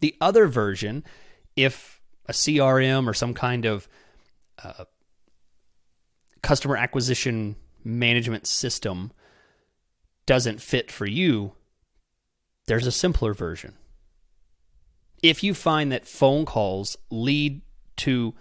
The 0.00 0.14
other 0.20 0.46
version, 0.46 1.02
if 1.56 2.00
a 2.26 2.32
CRM 2.32 3.08
or 3.08 3.14
some 3.14 3.32
kind 3.32 3.64
of 3.64 3.88
uh, 4.62 4.84
customer 6.42 6.76
acquisition 6.76 7.56
management 7.82 8.46
system 8.46 9.12
doesn't 10.26 10.60
fit 10.60 10.90
for 10.90 11.06
you, 11.06 11.52
there's 12.66 12.86
a 12.86 12.92
simpler 12.92 13.32
version. 13.32 13.74
If 15.22 15.42
you 15.42 15.54
find 15.54 15.90
that 15.92 16.06
phone 16.06 16.44
calls 16.44 16.96
lead 17.10 17.62
to 17.98 18.34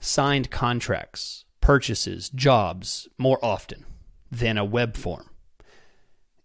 signed 0.00 0.50
contracts, 0.50 1.44
purchases, 1.60 2.28
jobs 2.30 3.08
more 3.16 3.42
often 3.42 3.86
than 4.30 4.58
a 4.58 4.64
web 4.64 4.96
form. 4.96 5.30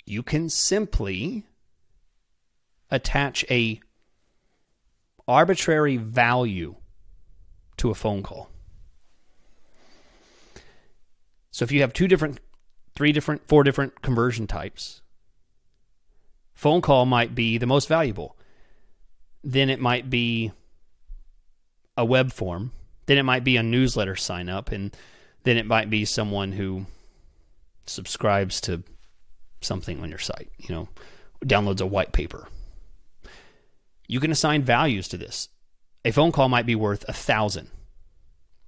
You 0.06 0.24
can 0.24 0.50
simply 0.50 1.46
attach 2.90 3.44
a 3.50 3.82
arbitrary 5.28 5.98
value 5.98 6.76
to 7.78 7.90
a 7.90 7.96
phone 7.96 8.24
call. 8.24 8.50
So 11.52 11.64
if 11.64 11.72
you 11.72 11.82
have 11.82 11.92
two 11.92 12.08
different, 12.08 12.40
three 12.98 13.12
different, 13.12 13.48
four 13.48 13.64
different 13.64 14.02
conversion 14.02 14.48
types, 14.48 15.04
phone 16.56 16.82
call 16.82 17.06
might 17.06 17.36
be 17.36 17.60
the 17.60 17.68
most 17.68 17.88
valuable. 17.88 18.36
Then 19.44 19.70
it 19.70 19.80
might 19.80 20.10
be 20.10 20.52
a 21.96 22.04
web 22.04 22.34
form. 22.34 22.72
Then 23.06 23.20
it 23.20 23.24
might 23.24 23.44
be 23.44 23.56
a 23.56 23.62
newsletter 23.62 24.16
sign 24.16 24.50
up, 24.50 24.72
and 24.72 24.98
then 25.44 25.58
it 25.58 25.68
might 25.68 25.92
be 25.92 26.06
someone 26.06 26.54
who 26.54 26.88
subscribes 27.86 28.60
to 28.62 28.84
something 29.62 30.02
on 30.02 30.10
your 30.10 30.18
site, 30.18 30.50
you 30.58 30.74
know, 30.74 30.90
downloads 31.46 31.82
a 31.82 31.86
white 31.86 32.14
paper. 32.14 32.48
You 34.08 34.20
can 34.20 34.32
assign 34.32 34.64
values 34.64 35.08
to 35.10 35.18
this. 35.18 35.50
A 36.04 36.12
phone 36.12 36.32
call 36.32 36.50
might 36.50 36.66
be 36.66 36.76
worth 36.76 37.06
a 37.08 37.14
thousand. 37.14 37.70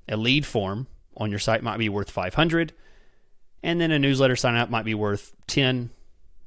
A 0.08 0.16
lead 0.16 0.46
form 0.46 0.86
on 1.18 1.32
your 1.32 1.40
site 1.40 1.64
might 1.64 1.78
be 1.78 1.90
worth 1.90 2.12
500 2.12 2.74
and 3.64 3.80
then 3.80 3.92
a 3.92 4.00
newsletter 4.00 4.36
sign 4.36 4.56
up 4.56 4.70
might 4.70 4.86
be 4.86 4.94
worth 4.94 5.36
10 5.48 5.90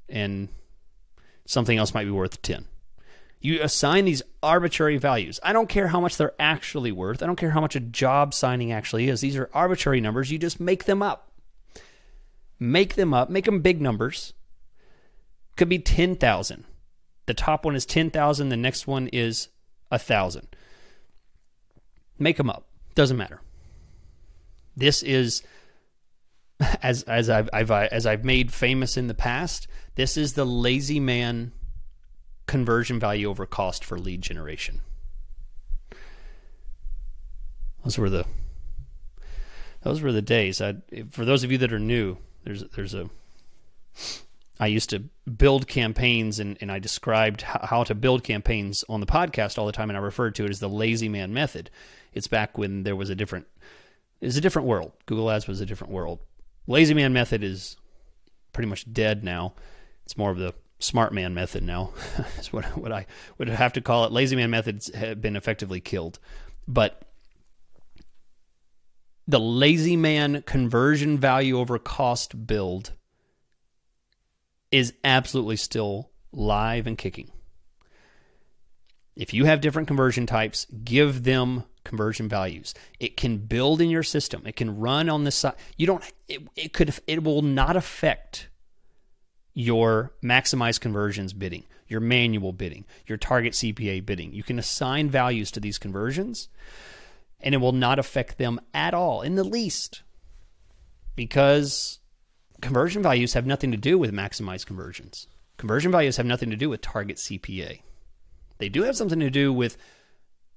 and 0.09 0.49
something 1.47 1.78
else 1.78 1.95
might 1.95 2.04
be 2.04 2.11
worth 2.11 2.42
10 2.42 2.66
you 3.42 3.61
assign 3.61 4.04
these 4.04 4.23
arbitrary 4.40 4.97
values. 4.97 5.40
I 5.42 5.52
don't 5.52 5.69
care 5.69 5.88
how 5.88 6.00
much 6.00 6.16
they're 6.16 6.35
actually 6.38 6.92
worth. 6.92 7.23
I 7.23 7.26
don't 7.26 7.37
care 7.37 7.50
how 7.50 7.61
much 7.61 7.75
a 7.75 7.81
job 7.81 8.33
signing 8.33 8.71
actually 8.71 9.09
is. 9.09 9.21
These 9.21 9.37
are 9.37 9.50
arbitrary 9.52 10.00
numbers. 10.00 10.31
You 10.31 10.38
just 10.38 10.61
make 10.61 10.85
them 10.85 11.02
up. 11.02 11.33
Make 12.61 12.95
them 12.95 13.12
up. 13.12 13.28
Make 13.28 13.45
them 13.45 13.61
big 13.61 13.81
numbers. 13.81 14.33
Could 15.57 15.69
be 15.69 15.81
10,000. 15.81 16.64
The 17.26 17.35
top 17.35 17.64
one 17.64 17.75
is 17.75 17.85
10,000. 17.85 18.49
The 18.49 18.57
next 18.57 18.87
one 18.87 19.09
is 19.09 19.49
1,000. 19.88 20.47
Make 22.21 22.37
them 22.37 22.49
up. 22.49 22.69
Doesn't 22.95 23.16
matter. 23.16 23.40
This 24.76 25.02
is 25.02 25.42
as 26.83 27.02
as 27.04 27.28
I've, 27.28 27.49
I've 27.52 27.71
uh, 27.71 27.88
as 27.90 28.07
I've 28.07 28.25
made 28.25 28.52
famous 28.52 28.97
in 28.97 29.09
the 29.09 29.14
past. 29.14 29.66
This 29.95 30.16
is 30.16 30.35
the 30.35 30.45
lazy 30.45 31.00
man 31.00 31.52
conversion 32.47 32.99
value 32.99 33.28
over 33.28 33.47
cost 33.47 33.85
for 33.85 33.99
lead 33.99 34.23
generation. 34.23 34.81
Those 37.85 37.99
were 37.99 38.11
the 38.11 38.26
those 39.83 40.00
were 40.00 40.12
the 40.12 40.23
days. 40.23 40.61
I, 40.61 40.76
for 41.11 41.25
those 41.25 41.45
of 41.45 41.50
you 41.50 41.59
that 41.59 41.73
are 41.73 41.78
new, 41.78 42.19
there's 42.45 42.64
there's 42.71 42.95
a 42.95 43.11
I 44.61 44.66
used 44.66 44.90
to 44.90 45.00
build 45.28 45.66
campaigns 45.66 46.38
and, 46.38 46.57
and 46.61 46.71
I 46.71 46.78
described 46.78 47.42
how 47.42 47.83
to 47.85 47.95
build 47.95 48.23
campaigns 48.23 48.85
on 48.88 49.00
the 49.00 49.07
podcast 49.07 49.59
all 49.59 49.66
the 49.66 49.73
time, 49.73 49.90
and 49.90 49.97
I 49.97 50.00
referred 50.00 50.37
to 50.37 50.45
it 50.45 50.50
as 50.50 50.61
the 50.61 50.69
lazy 50.69 51.09
man 51.09 51.35
method. 51.35 51.69
It's 52.12 52.28
back 52.28 52.57
when 52.57 52.85
there 52.85 52.95
was 52.95 53.11
a 53.11 53.14
different 53.14 53.47
it 54.21 54.26
was 54.26 54.37
a 54.37 54.40
different 54.40 54.69
world. 54.69 54.92
Google 55.07 55.31
Ads 55.31 55.49
was 55.49 55.61
a 55.61 55.66
different 55.66 55.92
world. 55.92 56.21
Lazy 56.66 56.95
man 56.95 57.12
method 57.12 57.42
is 57.42 57.76
pretty 58.52 58.69
much 58.69 58.90
dead 58.92 59.25
now. 59.25 59.54
It's 60.04 60.16
more 60.16 60.31
of 60.31 60.38
the 60.38 60.54
smart 60.78 61.12
man 61.12 61.35
method 61.35 61.62
now. 61.62 61.92
That's 62.16 62.52
what 62.52 62.64
what 62.76 62.92
I 62.92 63.07
would 63.38 63.49
have 63.49 63.73
to 63.75 63.81
call 63.81 64.04
it. 64.04 64.12
Lazy 64.12 64.37
man 64.37 64.50
methods 64.50 64.95
have 64.95 65.21
been 65.21 65.37
effectively 65.37 65.81
killed. 65.81 66.19
But 66.66 67.02
the 69.26 69.40
lazy 69.40 69.97
man 69.97 70.42
conversion 70.42 71.19
value 71.19 71.59
over 71.59 71.78
cost 71.78 72.47
build 72.47 72.92
is 74.71 74.95
absolutely 75.04 75.57
still 75.57 76.11
live 76.33 76.87
and 76.87 76.99
kicking. 76.99 77.31
If 79.14 79.35
you 79.35 79.45
have 79.45 79.61
different 79.61 79.88
conversion 79.88 80.26
types, 80.26 80.66
give 80.85 81.25
them 81.25 81.64
conversion 81.85 82.29
values. 82.29 82.75
It 83.01 83.17
can 83.17 83.39
build 83.39 83.81
in 83.81 83.91
your 83.91 84.03
system. 84.03 84.43
It 84.47 84.57
can 84.57 84.79
run 84.79 85.09
on 85.09 85.25
the 85.25 85.31
side. 85.31 85.55
You 85.77 85.87
don't 85.87 86.12
it, 86.29 86.43
it 86.57 86.73
could 86.73 86.95
it 87.07 87.23
will 87.23 87.43
not 87.43 87.77
affect 87.77 88.49
your 89.55 90.12
maximize 90.23 90.81
conversions 90.81 91.33
bidding, 91.33 91.65
your 91.87 92.01
manual 92.01 92.53
bidding, 92.53 92.85
your 93.07 93.19
target 93.19 93.53
CPA 93.53 94.05
bidding. 94.05 94.33
You 94.33 94.43
can 94.43 94.59
assign 94.59 95.11
values 95.11 95.51
to 95.53 95.61
these 95.61 95.79
conversions 95.79 96.49
and 97.41 97.55
it 97.55 97.59
will 97.59 97.73
not 97.73 97.99
affect 97.99 98.39
them 98.39 98.61
at 98.73 98.95
all 98.95 99.21
in 99.23 99.35
the 99.35 99.45
least 99.45 100.03
because 101.17 101.99
conversion 102.61 103.03
values 103.03 103.35
have 103.35 103.47
nothing 103.47 103.71
to 103.73 103.77
do 103.77 103.99
with 103.99 104.12
maximize 104.12 104.65
conversions. 104.65 105.27
Conversion 105.59 105.93
values 105.93 106.17
have 106.17 106.27
nothing 106.27 106.51
to 106.51 106.57
do 106.57 106.71
with 106.71 106.81
target 106.81 107.19
CPA. 107.19 107.81
They 108.59 108.69
do 108.69 108.83
have 108.85 108.97
something 108.97 109.21
to 109.21 109.31
do 109.31 109.53
with 109.53 109.77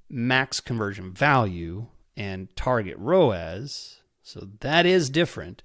max 0.10 0.60
conversion 0.60 1.12
value 1.12 1.88
and 2.16 2.54
target 2.56 2.96
ROAS. 2.98 4.02
So 4.22 4.48
that 4.62 4.86
is 4.86 5.10
different, 5.10 5.62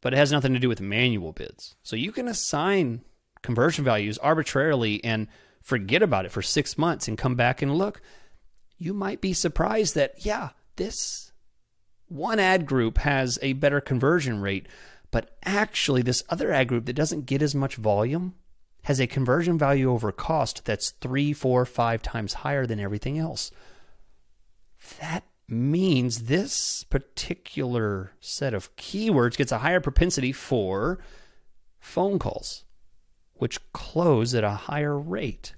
but 0.00 0.12
it 0.12 0.16
has 0.16 0.32
nothing 0.32 0.52
to 0.54 0.58
do 0.58 0.68
with 0.68 0.80
manual 0.80 1.32
bids. 1.32 1.76
So 1.82 1.96
you 1.96 2.12
can 2.12 2.28
assign 2.28 3.02
conversion 3.42 3.84
values 3.84 4.18
arbitrarily 4.18 5.02
and 5.04 5.28
forget 5.60 6.02
about 6.02 6.26
it 6.26 6.32
for 6.32 6.42
six 6.42 6.76
months 6.76 7.08
and 7.08 7.16
come 7.16 7.34
back 7.34 7.62
and 7.62 7.76
look 7.76 8.02
you 8.82 8.92
might 8.92 9.20
be 9.20 9.32
surprised 9.32 9.94
that, 9.94 10.26
yeah, 10.26 10.50
this 10.74 11.30
one 12.08 12.40
ad 12.40 12.66
group 12.66 12.98
has 12.98 13.38
a 13.40 13.52
better 13.52 13.80
conversion 13.80 14.40
rate, 14.40 14.66
but 15.12 15.36
actually, 15.44 16.02
this 16.02 16.24
other 16.28 16.50
ad 16.50 16.66
group 16.66 16.86
that 16.86 16.94
doesn't 16.94 17.26
get 17.26 17.42
as 17.42 17.54
much 17.54 17.76
volume 17.76 18.34
has 18.82 19.00
a 19.00 19.06
conversion 19.06 19.58
value 19.58 19.90
over 19.90 20.12
cost 20.12 20.64
that's 20.64 20.90
three, 20.90 21.32
four, 21.32 21.64
five 21.64 22.02
times 22.02 22.34
higher 22.34 22.66
than 22.66 22.80
everything 22.80 23.18
else. 23.18 23.50
That 25.00 25.24
means 25.48 26.24
this 26.24 26.84
particular 26.84 28.12
set 28.20 28.54
of 28.54 28.74
keywords 28.76 29.36
gets 29.36 29.52
a 29.52 29.58
higher 29.58 29.80
propensity 29.80 30.32
for 30.32 30.98
phone 31.78 32.18
calls, 32.18 32.64
which 33.34 33.72
close 33.72 34.34
at 34.34 34.44
a 34.44 34.50
higher 34.50 34.98
rate. 34.98 35.54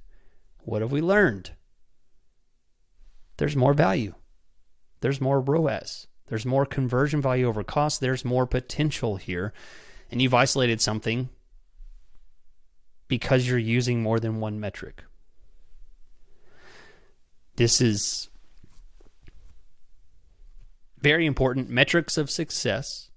What 0.60 0.82
have 0.82 0.92
we 0.92 1.00
learned? 1.00 1.52
there's 3.36 3.56
more 3.56 3.74
value. 3.74 4.14
There's 5.00 5.20
more 5.20 5.40
ROAS. 5.40 6.06
There's 6.26 6.46
more 6.46 6.64
conversion 6.64 7.20
value 7.20 7.46
over 7.46 7.62
cost. 7.62 8.00
There's 8.00 8.24
more 8.24 8.46
potential 8.46 9.16
here. 9.16 9.52
And 10.10 10.22
you've 10.22 10.34
isolated 10.34 10.80
something 10.80 11.28
because 13.08 13.46
you're 13.46 13.58
using 13.58 14.02
more 14.02 14.20
than 14.20 14.40
one 14.40 14.60
metric. 14.60 15.04
This 17.56 17.80
is 17.80 18.28
very 21.00 21.26
important. 21.26 21.68
Metrics 21.68 22.16
of 22.16 22.30
success, 22.30 23.10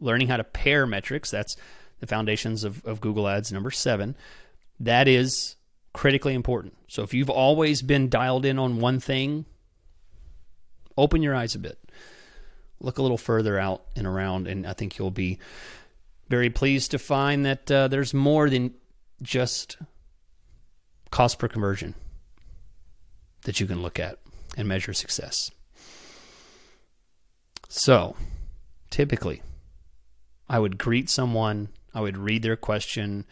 learning 0.00 0.28
how 0.28 0.36
to 0.36 0.44
pair 0.44 0.86
metrics. 0.86 1.30
That's 1.30 1.56
the 2.00 2.06
foundations 2.06 2.64
of, 2.64 2.84
of 2.84 3.00
Google 3.00 3.28
Ads, 3.28 3.52
number 3.52 3.70
seven. 3.70 4.16
That 4.80 5.08
is 5.08 5.56
critically 5.92 6.34
important. 6.34 6.74
So 6.88 7.02
if 7.02 7.12
you've 7.12 7.30
always 7.30 7.82
been 7.82 8.08
dialed 8.08 8.44
in 8.44 8.58
on 8.58 8.80
one 8.80 9.00
thing, 9.00 9.46
open 10.96 11.22
your 11.22 11.34
eyes 11.34 11.54
a 11.54 11.58
bit. 11.58 11.78
Look 12.80 12.98
a 12.98 13.02
little 13.02 13.18
further 13.18 13.58
out 13.58 13.84
and 13.96 14.06
around, 14.06 14.46
and 14.46 14.66
I 14.66 14.72
think 14.72 14.98
you'll 14.98 15.10
be 15.10 15.38
very 16.28 16.50
pleased 16.50 16.90
to 16.90 16.98
find 16.98 17.44
that 17.46 17.70
uh, 17.70 17.88
there's 17.88 18.12
more 18.14 18.50
than 18.50 18.74
just 19.24 19.78
cost 21.10 21.38
per 21.38 21.48
conversion 21.48 21.94
that 23.44 23.60
you 23.60 23.66
can 23.66 23.82
look 23.82 23.98
at 23.98 24.18
and 24.56 24.68
measure 24.68 24.92
success. 24.92 25.50
So, 27.68 28.14
typically, 28.90 29.42
I 30.48 30.58
would 30.58 30.78
greet 30.78 31.10
someone, 31.10 31.68
I 31.92 32.00
would 32.00 32.16
read 32.16 32.42
their 32.42 32.56
question, 32.56 33.24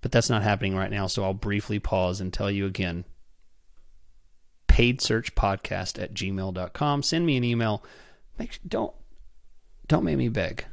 but 0.00 0.10
that's 0.10 0.30
not 0.30 0.42
happening 0.42 0.74
right 0.74 0.90
now. 0.90 1.06
So, 1.06 1.22
I'll 1.22 1.34
briefly 1.34 1.78
pause 1.78 2.20
and 2.20 2.32
tell 2.32 2.50
you 2.50 2.66
again 2.66 3.04
paid 4.78 5.00
search 5.00 5.34
podcast 5.34 6.00
at 6.00 6.14
gmail.com. 6.14 7.02
Send 7.02 7.26
me 7.26 7.36
an 7.36 7.42
email. 7.42 7.82
Make 8.38 8.60
don't 8.64 8.94
don't 9.88 10.04
make 10.04 10.16
me 10.16 10.28
beg. 10.28 10.64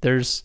There's 0.00 0.42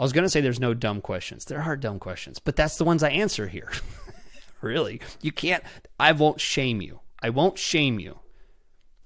I 0.00 0.02
was 0.02 0.14
going 0.14 0.24
to 0.24 0.30
say 0.30 0.40
there's 0.40 0.58
no 0.58 0.72
dumb 0.72 1.02
questions. 1.02 1.44
There 1.44 1.60
are 1.60 1.76
dumb 1.76 1.98
questions, 1.98 2.38
but 2.38 2.56
that's 2.56 2.78
the 2.78 2.84
ones 2.84 3.02
I 3.02 3.10
answer 3.10 3.48
here. 3.48 3.70
really. 4.62 4.98
You 5.20 5.30
can't 5.30 5.62
I 6.00 6.12
won't 6.12 6.40
shame 6.40 6.80
you. 6.80 7.00
I 7.22 7.28
won't 7.28 7.58
shame 7.58 8.00
you 8.00 8.18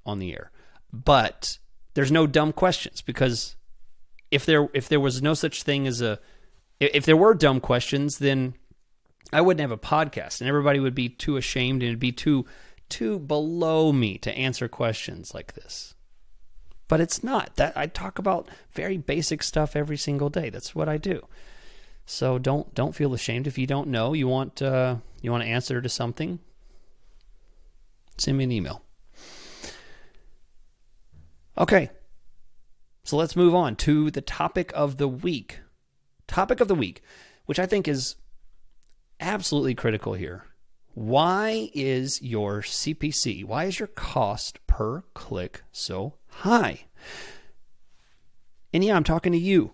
on 0.06 0.20
the 0.20 0.32
air. 0.32 0.52
But 0.92 1.58
there's 1.94 2.12
no 2.12 2.28
dumb 2.28 2.52
questions 2.52 3.02
because 3.02 3.56
if 4.30 4.46
there 4.46 4.68
if 4.72 4.88
there 4.88 5.00
was 5.00 5.20
no 5.20 5.34
such 5.34 5.64
thing 5.64 5.88
as 5.88 6.00
a 6.00 6.20
if 6.78 7.04
there 7.04 7.16
were 7.16 7.34
dumb 7.34 7.58
questions, 7.58 8.18
then 8.18 8.54
I 9.32 9.40
wouldn't 9.40 9.62
have 9.62 9.72
a 9.72 9.76
podcast, 9.76 10.40
and 10.40 10.48
everybody 10.48 10.78
would 10.78 10.94
be 10.94 11.08
too 11.08 11.36
ashamed 11.36 11.82
and 11.82 11.88
it'd 11.88 11.98
be 11.98 12.12
too 12.12 12.46
too 12.88 13.18
below 13.18 13.92
me 13.92 14.16
to 14.18 14.32
answer 14.36 14.68
questions 14.68 15.34
like 15.34 15.54
this. 15.54 15.96
But 16.94 17.00
it's 17.00 17.24
not. 17.24 17.56
That 17.56 17.76
I 17.76 17.88
talk 17.88 18.20
about 18.20 18.48
very 18.70 18.98
basic 18.98 19.42
stuff 19.42 19.74
every 19.74 19.96
single 19.96 20.30
day. 20.30 20.48
That's 20.48 20.76
what 20.76 20.88
I 20.88 20.96
do. 20.96 21.26
So 22.06 22.38
don't 22.38 22.72
don't 22.72 22.94
feel 22.94 23.12
ashamed 23.12 23.48
if 23.48 23.58
you 23.58 23.66
don't 23.66 23.88
know. 23.88 24.12
You 24.12 24.28
want 24.28 24.62
uh, 24.62 24.98
you 25.20 25.32
want 25.32 25.42
to 25.42 25.48
answer 25.48 25.82
to 25.82 25.88
something. 25.88 26.38
Send 28.16 28.38
me 28.38 28.44
an 28.44 28.52
email. 28.52 28.84
Okay. 31.58 31.90
So 33.02 33.16
let's 33.16 33.34
move 33.34 33.56
on 33.56 33.74
to 33.74 34.12
the 34.12 34.20
topic 34.20 34.70
of 34.72 34.96
the 34.96 35.08
week. 35.08 35.62
Topic 36.28 36.60
of 36.60 36.68
the 36.68 36.76
week, 36.76 37.02
which 37.46 37.58
I 37.58 37.66
think 37.66 37.88
is 37.88 38.14
absolutely 39.18 39.74
critical 39.74 40.14
here. 40.14 40.44
Why 40.92 41.70
is 41.74 42.22
your 42.22 42.62
CPC, 42.62 43.44
why 43.44 43.64
is 43.64 43.80
your 43.80 43.88
cost 43.88 44.64
per 44.68 45.02
click 45.12 45.62
so 45.72 46.14
high? 46.38 46.84
And 48.72 48.84
yeah, 48.84 48.96
I'm 48.96 49.04
talking 49.04 49.32
to 49.32 49.38
you. 49.38 49.72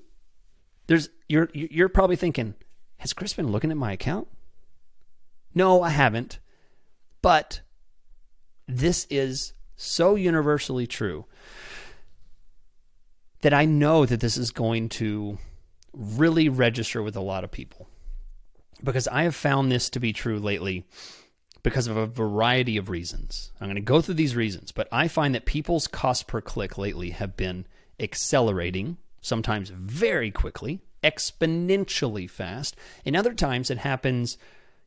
There's 0.87 1.09
you're 1.29 1.49
you're 1.53 1.89
probably 1.89 2.17
thinking, 2.17 2.55
has 2.99 3.13
Chris 3.13 3.33
been 3.33 3.51
looking 3.51 3.71
at 3.71 3.77
my 3.77 3.93
account? 3.93 4.29
No, 5.55 5.83
I 5.83 5.91
haven't. 5.91 6.39
But 7.23 7.61
this 8.67 9.07
is 9.11 9.53
so 9.77 10.15
universally 10.15 10.87
true 10.87 11.27
that 13.43 13.55
I 13.55 13.65
know 13.65 14.05
that 14.07 14.21
this 14.21 14.37
is 14.37 14.51
going 14.51 14.89
to 14.91 15.39
really 15.93 16.49
register 16.49 17.03
with 17.03 17.17
a 17.17 17.21
lot 17.21 17.45
of 17.45 17.51
people 17.51 17.89
because 18.83 19.09
I 19.09 19.25
have 19.25 19.35
found 19.35 19.71
this 19.71 19.91
to 19.91 20.01
be 20.01 20.13
true 20.13 20.39
lately 20.39 20.87
because 21.63 21.87
of 21.87 21.97
a 21.97 22.07
variety 22.07 22.77
of 22.77 22.89
reasons. 22.89 23.53
I'm 23.61 23.67
going 23.67 23.77
to 23.77 23.81
go 23.83 24.01
through 24.01 24.15
these 24.15 24.37
reasons, 24.37 24.73
but 24.73 24.89
I 24.91 25.09
find 25.09 25.35
that 25.35 25.45
people's 25.45 25.87
cost 25.87 26.27
per 26.27 26.41
click 26.41 26.79
lately 26.79 27.11
have 27.11 27.37
been 27.37 27.67
accelerating, 27.99 28.97
sometimes 29.21 29.71
very 29.71 30.31
quickly, 30.31 30.81
exponentially 31.03 32.29
fast, 32.29 32.77
and 33.05 33.17
other 33.17 33.35
times 33.35 33.71
it 33.71 33.79
happens 33.79 34.39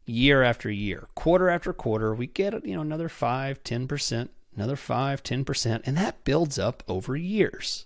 year 0.05 0.43
after 0.43 0.69
year, 0.69 1.07
quarter 1.15 1.49
after 1.49 1.73
quarter. 1.73 2.13
We 2.13 2.27
get 2.27 2.65
you 2.65 2.75
know 2.75 2.81
another 2.81 3.09
5, 3.09 3.63
10%, 3.63 4.29
another 4.55 4.75
5, 4.75 5.23
10%, 5.23 5.81
and 5.85 5.97
that 5.97 6.23
builds 6.23 6.59
up 6.59 6.83
over 6.87 7.15
years. 7.15 7.85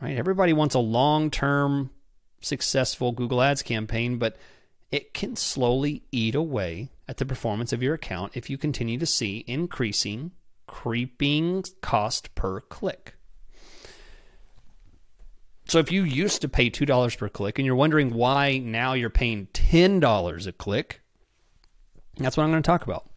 Right? 0.00 0.16
Everybody 0.16 0.52
wants 0.52 0.74
a 0.74 0.80
long-term 0.80 1.90
successful 2.40 3.12
Google 3.12 3.40
Ads 3.40 3.62
campaign, 3.62 4.18
but 4.18 4.36
it 4.90 5.14
can 5.14 5.36
slowly 5.36 6.02
eat 6.10 6.34
away 6.34 6.90
at 7.12 7.18
the 7.18 7.26
performance 7.26 7.74
of 7.74 7.82
your 7.82 7.92
account 7.92 8.32
if 8.34 8.48
you 8.48 8.56
continue 8.56 8.98
to 8.98 9.04
see 9.04 9.44
increasing, 9.46 10.32
creeping 10.66 11.62
cost 11.82 12.34
per 12.34 12.58
click. 12.62 13.16
So 15.66 15.78
if 15.78 15.92
you 15.92 16.04
used 16.04 16.40
to 16.40 16.48
pay 16.48 16.70
$2 16.70 17.18
per 17.18 17.28
click 17.28 17.58
and 17.58 17.66
you're 17.66 17.74
wondering 17.74 18.14
why 18.14 18.56
now 18.56 18.94
you're 18.94 19.10
paying 19.10 19.48
$10 19.48 20.46
a 20.46 20.52
click, 20.52 21.02
that's 22.16 22.38
what 22.38 22.44
I'm 22.44 22.50
going 22.50 22.62
to 22.62 22.66
talk 22.66 22.82
about. 22.82 23.10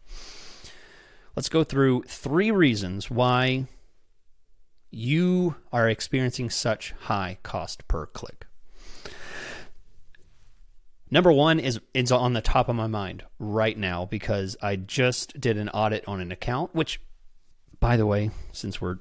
Let's 1.34 1.48
go 1.48 1.64
through 1.64 2.02
three 2.02 2.50
reasons 2.50 3.10
why 3.10 3.64
you 4.90 5.56
are 5.72 5.88
experiencing 5.88 6.50
such 6.50 6.92
high 7.04 7.38
cost 7.42 7.88
per 7.88 8.04
click. 8.04 8.46
Number 11.10 11.32
one 11.32 11.60
is 11.60 11.80
is 11.94 12.10
on 12.10 12.32
the 12.32 12.40
top 12.40 12.68
of 12.68 12.74
my 12.74 12.88
mind 12.88 13.22
right 13.38 13.78
now 13.78 14.04
because 14.04 14.56
I 14.60 14.76
just 14.76 15.40
did 15.40 15.56
an 15.56 15.68
audit 15.68 16.06
on 16.08 16.20
an 16.20 16.32
account, 16.32 16.74
which, 16.74 17.00
by 17.78 17.96
the 17.96 18.06
way, 18.06 18.30
since 18.52 18.80
we're 18.80 18.98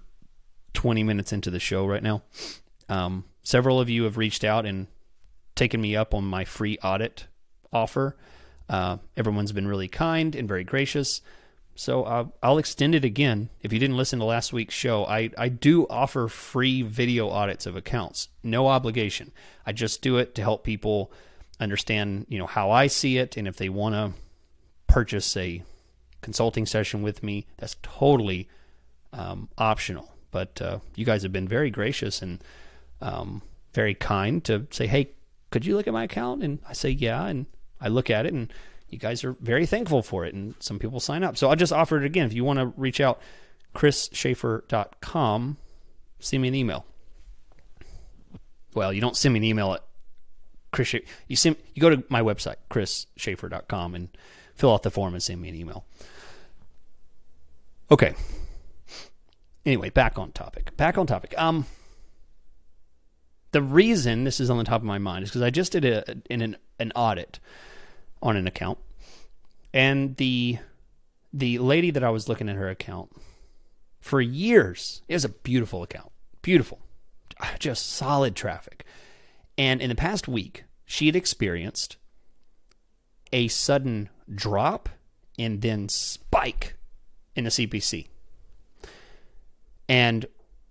20 0.74 1.04
minutes 1.04 1.34
into 1.34 1.50
the 1.50 1.60
show 1.60 1.86
right 1.86 2.04
now, 2.04 2.22
um, 2.90 3.26
several 3.42 3.80
of 3.80 3.90
you 3.90 4.04
have 4.04 4.18
reached 4.18 4.44
out 4.44 4.66
and 4.66 4.88
taken 5.56 5.82
me 5.82 5.96
up 5.96 6.14
on 6.14 6.26
my 6.26 6.46
free 6.46 6.78
audit 6.84 7.26
offer. 7.74 8.16
Uh, 8.70 8.98
everyone's 9.18 9.52
been 9.52 9.68
really 9.68 9.88
kind 9.88 10.36
and 10.36 10.48
very 10.48 10.64
gracious. 10.64 11.22
So 11.76 12.04
uh, 12.04 12.26
I'll 12.42 12.58
extend 12.58 12.96
it 12.96 13.04
again. 13.04 13.50
If 13.62 13.74
you 13.74 13.80
didn't 13.80 13.98
listen 13.98 14.20
to 14.20 14.26
last 14.26 14.54
week's 14.54 14.74
show, 14.74 15.06
I, 15.06 15.30
I 15.38 15.50
do 15.50 15.86
offer 15.90 16.28
free 16.28 16.82
video 16.82 17.30
audits 17.30 17.66
of 17.66 17.76
accounts, 17.76 18.30
no 18.44 18.68
obligation. 18.68 19.34
I 19.66 19.74
just 19.74 20.02
do 20.02 20.18
it 20.18 20.36
to 20.36 20.42
help 20.42 20.64
people 20.64 21.12
understand, 21.60 22.26
you 22.30 22.38
know, 22.38 22.48
how 22.48 22.72
I 22.72 22.88
see 22.88 23.18
it, 23.18 23.38
and 23.38 23.48
if 23.48 23.58
they 23.58 23.70
want 23.70 23.96
to 23.96 24.20
purchase 24.88 25.36
a 25.38 25.64
consulting 26.22 26.66
session 26.66 27.02
with 27.02 27.24
me, 27.24 27.46
that's 27.58 27.76
totally 27.82 28.50
um, 29.14 29.50
optional. 29.58 30.12
But 30.32 30.62
uh, 30.62 30.80
you 30.96 31.06
guys 31.06 31.24
have 31.24 31.32
been 31.32 31.48
very 31.48 31.70
gracious 31.70 32.22
and 32.22 32.44
um, 33.02 33.42
very 33.74 33.96
kind 33.96 34.44
to 34.46 34.68
say, 34.72 34.88
"Hey, 34.88 35.12
could 35.52 35.66
you 35.66 35.76
look 35.78 35.88
at 35.88 35.94
my 35.94 36.04
account?" 36.04 36.44
And 36.44 36.60
I 36.68 36.74
say, 36.74 36.90
"Yeah," 36.90 37.26
and 37.26 37.46
I 37.80 37.88
look 37.88 38.10
at 38.10 38.26
it, 38.26 38.34
and 38.34 38.52
you 38.90 38.98
guys 38.98 39.24
are 39.24 39.34
very 39.34 39.66
thankful 39.66 40.02
for 40.02 40.26
it, 40.26 40.34
and 40.34 40.56
some 40.60 40.80
people 40.80 41.00
sign 41.00 41.24
up. 41.24 41.38
So 41.38 41.50
I'll 41.50 41.56
just 41.56 41.74
offer 41.74 41.98
it 41.98 42.06
again. 42.06 42.26
If 42.26 42.34
you 42.34 42.44
want 42.44 42.60
to 42.60 42.74
reach 42.78 43.00
out, 43.00 43.22
chrisschaeffer.com, 43.76 45.58
send 46.20 46.42
me 46.42 46.48
an 46.48 46.56
email. 46.56 46.86
Well, 48.74 48.92
you 48.92 49.02
don't 49.02 49.16
send 49.16 49.34
me 49.34 49.40
an 49.40 49.44
email 49.46 49.74
at 49.74 49.84
Chris. 50.76 50.96
You 51.28 51.36
send, 51.36 51.56
you 51.74 51.82
go 51.82 51.90
to 51.90 52.04
my 52.10 52.22
website, 52.22 52.58
chrisschaeffer.com, 52.70 53.96
and 53.96 54.10
fill 54.56 54.74
out 54.74 54.84
the 54.84 54.92
form 54.92 55.14
and 55.14 55.24
send 55.24 55.42
me 55.42 55.50
an 55.50 55.56
email. 55.56 55.86
Okay. 57.90 58.14
Anyway, 59.66 59.90
back 59.90 60.20
on 60.20 60.32
topic. 60.32 60.76
Back 60.78 60.98
on 60.98 61.08
topic. 61.08 61.34
Um, 61.38 61.66
the 63.52 63.62
reason 63.62 64.26
this 64.26 64.40
is 64.40 64.50
on 64.50 64.58
the 64.58 64.64
top 64.64 64.82
of 64.82 64.86
my 64.86 64.98
mind 64.98 65.24
is 65.24 65.30
because 65.30 65.42
I 65.42 65.50
just 65.50 65.72
did 65.72 65.86
a 65.86 66.04
in 66.30 66.42
an, 66.42 66.58
an 66.78 66.92
audit 66.94 67.40
on 68.22 68.36
an 68.36 68.48
account, 68.48 68.78
and 69.74 70.18
the 70.18 70.58
the 71.32 71.60
lady 71.60 71.90
that 71.92 72.04
I 72.04 72.10
was 72.10 72.28
looking 72.28 72.50
at 72.50 72.58
her 72.58 72.70
account 72.70 73.12
for 74.02 74.20
years. 74.20 75.02
It 75.08 75.14
was 75.14 75.26
a 75.26 75.30
beautiful 75.30 75.84
account, 75.84 76.12
beautiful, 76.42 76.80
just 77.60 77.90
solid 77.92 78.36
traffic. 78.36 78.86
And 79.58 79.82
in 79.82 79.90
the 79.90 79.96
past 79.96 80.28
week, 80.28 80.66
she 80.86 81.06
had 81.06 81.16
experienced 81.16 81.98
a 83.32 83.48
sudden 83.48 84.10
drop 84.34 84.90
and 85.38 85.62
then 85.62 85.90
spike 85.90 86.76
in 87.36 87.44
the 87.44 87.50
CPC. 87.50 88.08
And 89.88 90.26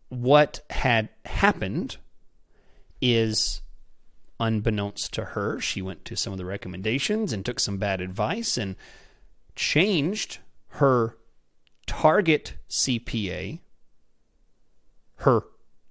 what 0.09 0.61
had 0.71 1.09
happened 1.25 1.99
is 3.01 3.61
unbeknownst 4.41 5.13
to 5.15 5.25
her, 5.25 5.61
she 5.61 5.83
went 5.83 6.05
to 6.07 6.17
some 6.17 6.33
of 6.33 6.39
the 6.39 6.45
recommendations 6.45 7.33
and 7.33 7.45
took 7.45 7.61
some 7.61 7.79
bad 7.79 8.01
advice 8.01 8.57
and 8.57 8.77
changed 9.55 10.39
her 10.69 11.17
target 11.87 12.55
CPA, 12.69 13.61
her 15.17 15.43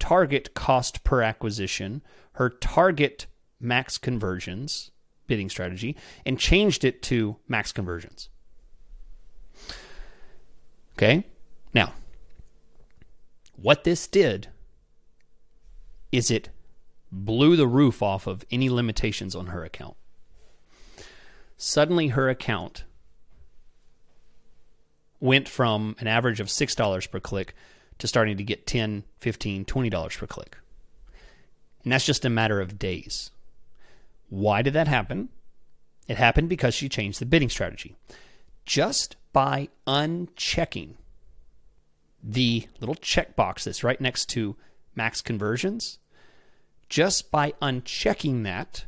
target 0.03 0.53
cost 0.53 1.05
per 1.05 1.21
acquisition, 1.21 2.01
her 2.33 2.49
target 2.49 3.25
max 3.61 3.97
conversions 3.97 4.91
bidding 5.27 5.49
strategy, 5.49 5.95
and 6.25 6.37
changed 6.37 6.83
it 6.83 7.01
to 7.01 7.37
max 7.47 7.71
conversions. 7.71 8.27
Okay? 10.97 11.25
Now, 11.73 11.93
what 13.55 13.85
this 13.85 14.05
did 14.05 14.49
is 16.11 16.29
it 16.29 16.49
blew 17.09 17.55
the 17.55 17.65
roof 17.65 18.03
off 18.03 18.27
of 18.27 18.43
any 18.51 18.69
limitations 18.69 19.35
on 19.35 19.47
her 19.47 19.63
account. 19.63 19.95
Suddenly, 21.55 22.09
her 22.09 22.27
account 22.27 22.83
went 25.21 25.47
from 25.47 25.95
an 25.99 26.07
average 26.07 26.41
of 26.41 26.47
$6 26.47 27.09
per 27.09 27.19
click 27.21 27.55
to 27.99 28.07
starting 28.07 28.37
to 28.37 28.43
get 28.43 28.67
10 28.67 29.03
15 29.19 29.65
$20 29.65 30.17
per 30.17 30.27
click. 30.27 30.57
And 31.83 31.91
that's 31.91 32.05
just 32.05 32.25
a 32.25 32.29
matter 32.29 32.61
of 32.61 32.79
days. 32.79 33.31
Why 34.29 34.61
did 34.61 34.73
that 34.73 34.87
happen? 34.87 35.29
It 36.07 36.17
happened 36.17 36.49
because 36.49 36.73
she 36.73 36.89
changed 36.89 37.19
the 37.19 37.25
bidding 37.25 37.49
strategy. 37.49 37.95
Just 38.65 39.15
by 39.31 39.69
unchecking 39.85 40.95
the 42.23 42.67
little 42.79 42.95
checkbox 42.95 43.63
that's 43.63 43.83
right 43.83 43.99
next 43.99 44.27
to 44.27 44.55
max 44.95 45.21
conversions, 45.21 45.99
just 46.87 47.31
by 47.31 47.51
unchecking 47.61 48.43
that 48.43 48.85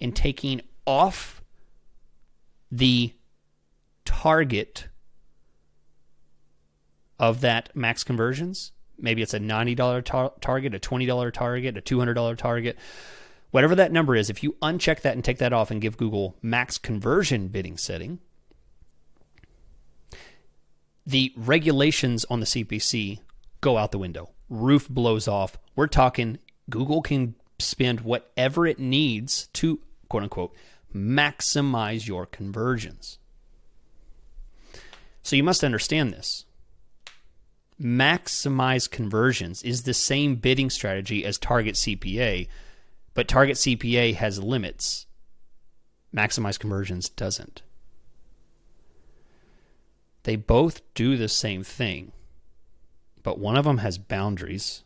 and 0.00 0.14
taking 0.14 0.60
off 0.86 1.42
the 2.70 3.12
target 4.04 4.88
of 7.18 7.40
that 7.40 7.74
max 7.74 8.04
conversions, 8.04 8.72
maybe 8.98 9.22
it's 9.22 9.34
a 9.34 9.40
$90 9.40 10.04
tar- 10.04 10.32
target, 10.40 10.74
a 10.74 10.78
$20 10.78 11.32
target, 11.32 11.76
a 11.76 11.80
$200 11.80 12.36
target, 12.36 12.78
whatever 13.50 13.74
that 13.74 13.92
number 13.92 14.14
is, 14.14 14.30
if 14.30 14.42
you 14.42 14.52
uncheck 14.62 15.00
that 15.00 15.14
and 15.14 15.24
take 15.24 15.38
that 15.38 15.52
off 15.52 15.70
and 15.70 15.80
give 15.80 15.96
Google 15.96 16.36
max 16.42 16.78
conversion 16.78 17.48
bidding 17.48 17.76
setting, 17.76 18.18
the 21.06 21.32
regulations 21.36 22.24
on 22.26 22.40
the 22.40 22.46
CPC 22.46 23.20
go 23.60 23.78
out 23.78 23.92
the 23.92 23.98
window. 23.98 24.30
Roof 24.50 24.88
blows 24.88 25.26
off. 25.26 25.58
We're 25.74 25.86
talking 25.86 26.38
Google 26.68 27.02
can 27.02 27.34
spend 27.58 28.02
whatever 28.02 28.66
it 28.66 28.78
needs 28.78 29.48
to, 29.54 29.80
quote 30.08 30.24
unquote, 30.24 30.54
maximize 30.94 32.06
your 32.06 32.26
conversions. 32.26 33.18
So 35.22 35.36
you 35.36 35.42
must 35.42 35.64
understand 35.64 36.12
this. 36.12 36.44
Maximize 37.80 38.90
conversions 38.90 39.62
is 39.62 39.82
the 39.82 39.94
same 39.94 40.36
bidding 40.36 40.70
strategy 40.70 41.24
as 41.24 41.38
target 41.38 41.76
CPA, 41.76 42.48
but 43.14 43.28
target 43.28 43.56
CPA 43.56 44.14
has 44.14 44.42
limits. 44.42 45.06
Maximize 46.14 46.58
conversions 46.58 47.08
doesn't. 47.08 47.62
They 50.24 50.36
both 50.36 50.82
do 50.94 51.16
the 51.16 51.28
same 51.28 51.62
thing, 51.62 52.12
but 53.22 53.38
one 53.38 53.56
of 53.56 53.64
them 53.64 53.78
has 53.78 53.96
boundaries 53.96 54.82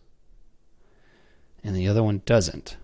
and 1.64 1.76
the 1.76 1.88
other 1.88 2.02
one 2.02 2.22
doesn't. 2.24 2.76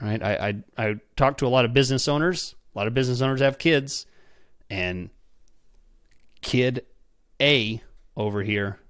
Right? 0.00 0.22
I, 0.22 0.62
I 0.78 0.86
I 0.86 1.00
talk 1.16 1.38
to 1.38 1.46
a 1.46 1.48
lot 1.48 1.64
of 1.64 1.72
business 1.72 2.08
owners. 2.08 2.54
A 2.74 2.78
lot 2.78 2.86
of 2.86 2.94
business 2.94 3.20
owners 3.20 3.40
have 3.40 3.58
kids, 3.58 4.06
and 4.70 5.10
kid 6.40 6.84
A 7.40 7.82
over 8.18 8.42
here 8.42 8.80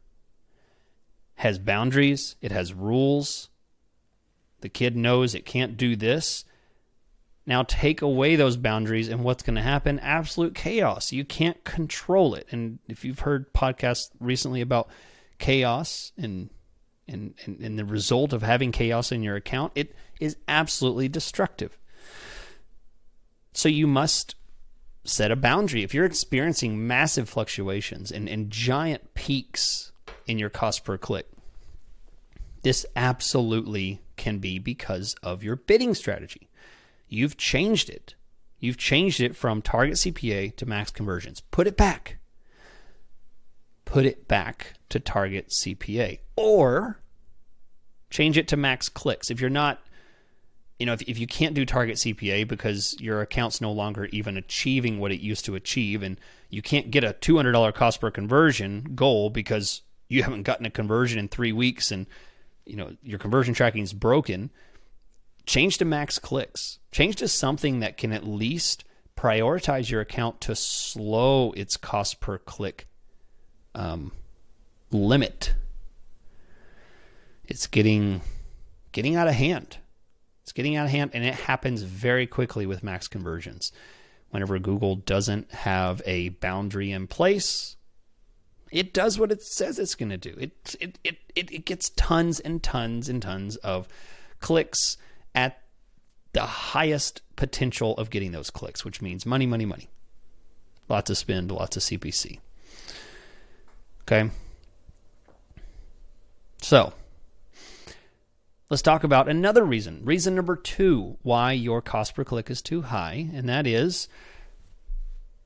has 1.36 1.60
boundaries. 1.60 2.34
It 2.40 2.50
has 2.50 2.74
rules. 2.74 3.50
The 4.60 4.68
kid 4.68 4.96
knows 4.96 5.34
it 5.34 5.46
can't 5.46 5.76
do 5.76 5.94
this. 5.94 6.44
Now 7.46 7.62
take 7.62 8.02
away 8.02 8.34
those 8.34 8.56
boundaries, 8.56 9.08
and 9.08 9.22
what's 9.22 9.42
going 9.42 9.56
to 9.56 9.62
happen? 9.62 10.00
Absolute 10.00 10.54
chaos. 10.54 11.12
You 11.12 11.24
can't 11.24 11.62
control 11.64 12.34
it. 12.34 12.46
And 12.50 12.80
if 12.88 13.04
you've 13.04 13.20
heard 13.20 13.54
podcasts 13.54 14.10
recently 14.18 14.60
about 14.60 14.88
chaos 15.38 16.12
and 16.18 16.50
and, 17.06 17.32
and, 17.46 17.58
and 17.60 17.78
the 17.78 17.86
result 17.86 18.34
of 18.34 18.42
having 18.42 18.70
chaos 18.70 19.10
in 19.12 19.22
your 19.22 19.34
account, 19.34 19.72
it 19.74 19.94
is 20.20 20.36
absolutely 20.46 21.08
destructive. 21.08 21.78
So 23.54 23.70
you 23.70 23.86
must 23.86 24.34
set 25.08 25.30
a 25.30 25.36
boundary. 25.36 25.82
If 25.82 25.94
you're 25.94 26.04
experiencing 26.04 26.86
massive 26.86 27.28
fluctuations 27.28 28.10
and, 28.10 28.28
and 28.28 28.50
giant 28.50 29.14
peaks 29.14 29.92
in 30.26 30.38
your 30.38 30.50
cost 30.50 30.84
per 30.84 30.98
click, 30.98 31.28
this 32.62 32.84
absolutely 32.96 34.00
can 34.16 34.38
be 34.38 34.58
because 34.58 35.14
of 35.22 35.42
your 35.42 35.56
bidding 35.56 35.94
strategy. 35.94 36.48
You've 37.08 37.36
changed 37.36 37.88
it. 37.88 38.14
You've 38.58 38.76
changed 38.76 39.20
it 39.20 39.36
from 39.36 39.62
target 39.62 39.94
CPA 39.94 40.56
to 40.56 40.66
max 40.66 40.90
conversions. 40.90 41.40
Put 41.40 41.66
it 41.66 41.76
back. 41.76 42.18
Put 43.84 44.04
it 44.04 44.28
back 44.28 44.74
to 44.90 45.00
target 45.00 45.48
CPA. 45.48 46.18
Or 46.36 47.00
Change 48.10 48.38
it 48.38 48.48
to 48.48 48.56
max 48.56 48.88
clicks. 48.88 49.30
If 49.30 49.40
you're 49.40 49.50
not, 49.50 49.82
you 50.78 50.86
know, 50.86 50.92
if, 50.92 51.02
if 51.02 51.18
you 51.18 51.26
can't 51.26 51.54
do 51.54 51.64
target 51.64 51.96
CPA 51.96 52.46
because 52.46 52.96
your 53.00 53.20
account's 53.20 53.60
no 53.60 53.72
longer 53.72 54.06
even 54.06 54.36
achieving 54.36 54.98
what 54.98 55.10
it 55.10 55.20
used 55.20 55.44
to 55.46 55.56
achieve, 55.56 56.02
and 56.02 56.18
you 56.50 56.62
can't 56.62 56.90
get 56.90 57.04
a 57.04 57.14
$200 57.14 57.74
cost 57.74 58.00
per 58.00 58.10
conversion 58.10 58.92
goal 58.94 59.28
because 59.28 59.82
you 60.08 60.22
haven't 60.22 60.44
gotten 60.44 60.66
a 60.66 60.70
conversion 60.70 61.18
in 61.18 61.28
three 61.28 61.52
weeks 61.52 61.90
and, 61.90 62.06
you 62.64 62.76
know, 62.76 62.92
your 63.02 63.18
conversion 63.18 63.54
tracking 63.54 63.82
is 63.82 63.92
broken, 63.92 64.50
change 65.46 65.78
to 65.78 65.84
max 65.84 66.18
clicks. 66.18 66.78
Change 66.92 67.16
to 67.16 67.28
something 67.28 67.80
that 67.80 67.96
can 67.96 68.12
at 68.12 68.24
least 68.24 68.84
prioritize 69.16 69.90
your 69.90 70.00
account 70.00 70.40
to 70.42 70.54
slow 70.54 71.50
its 71.52 71.76
cost 71.76 72.20
per 72.20 72.38
click 72.38 72.86
um, 73.74 74.12
limit. 74.92 75.54
It's 77.44 77.66
getting 77.66 78.20
getting 78.92 79.16
out 79.16 79.26
of 79.26 79.34
hand. 79.34 79.78
It's 80.48 80.54
getting 80.54 80.76
out 80.76 80.86
of 80.86 80.90
hand, 80.90 81.10
and 81.12 81.22
it 81.26 81.34
happens 81.34 81.82
very 81.82 82.26
quickly 82.26 82.64
with 82.64 82.82
max 82.82 83.06
conversions. 83.06 83.70
Whenever 84.30 84.58
Google 84.58 84.96
doesn't 84.96 85.52
have 85.52 86.00
a 86.06 86.30
boundary 86.30 86.90
in 86.90 87.06
place, 87.06 87.76
it 88.72 88.94
does 88.94 89.18
what 89.18 89.30
it 89.30 89.42
says 89.42 89.78
it's 89.78 89.94
going 89.94 90.08
to 90.08 90.16
do. 90.16 90.34
It, 90.40 90.74
it 90.80 90.98
it 91.04 91.18
it 91.36 91.52
it 91.52 91.64
gets 91.66 91.90
tons 91.90 92.40
and 92.40 92.62
tons 92.62 93.10
and 93.10 93.20
tons 93.20 93.56
of 93.56 93.88
clicks 94.40 94.96
at 95.34 95.60
the 96.32 96.46
highest 96.46 97.20
potential 97.36 97.94
of 97.98 98.08
getting 98.08 98.32
those 98.32 98.48
clicks, 98.48 98.86
which 98.86 99.02
means 99.02 99.26
money, 99.26 99.44
money, 99.44 99.66
money. 99.66 99.90
Lots 100.88 101.10
of 101.10 101.18
spend, 101.18 101.50
lots 101.50 101.76
of 101.76 101.82
CPC. 101.82 102.38
Okay. 104.04 104.30
So, 106.62 106.94
let's 108.70 108.82
talk 108.82 109.04
about 109.04 109.28
another 109.28 109.64
reason. 109.64 110.04
Reason 110.04 110.34
number 110.34 110.56
two 110.56 111.16
why 111.22 111.52
your 111.52 111.80
cost 111.80 112.14
per 112.14 112.24
click 112.24 112.50
is 112.50 112.62
too 112.62 112.82
high, 112.82 113.28
and 113.32 113.48
that 113.48 113.66
is 113.66 114.08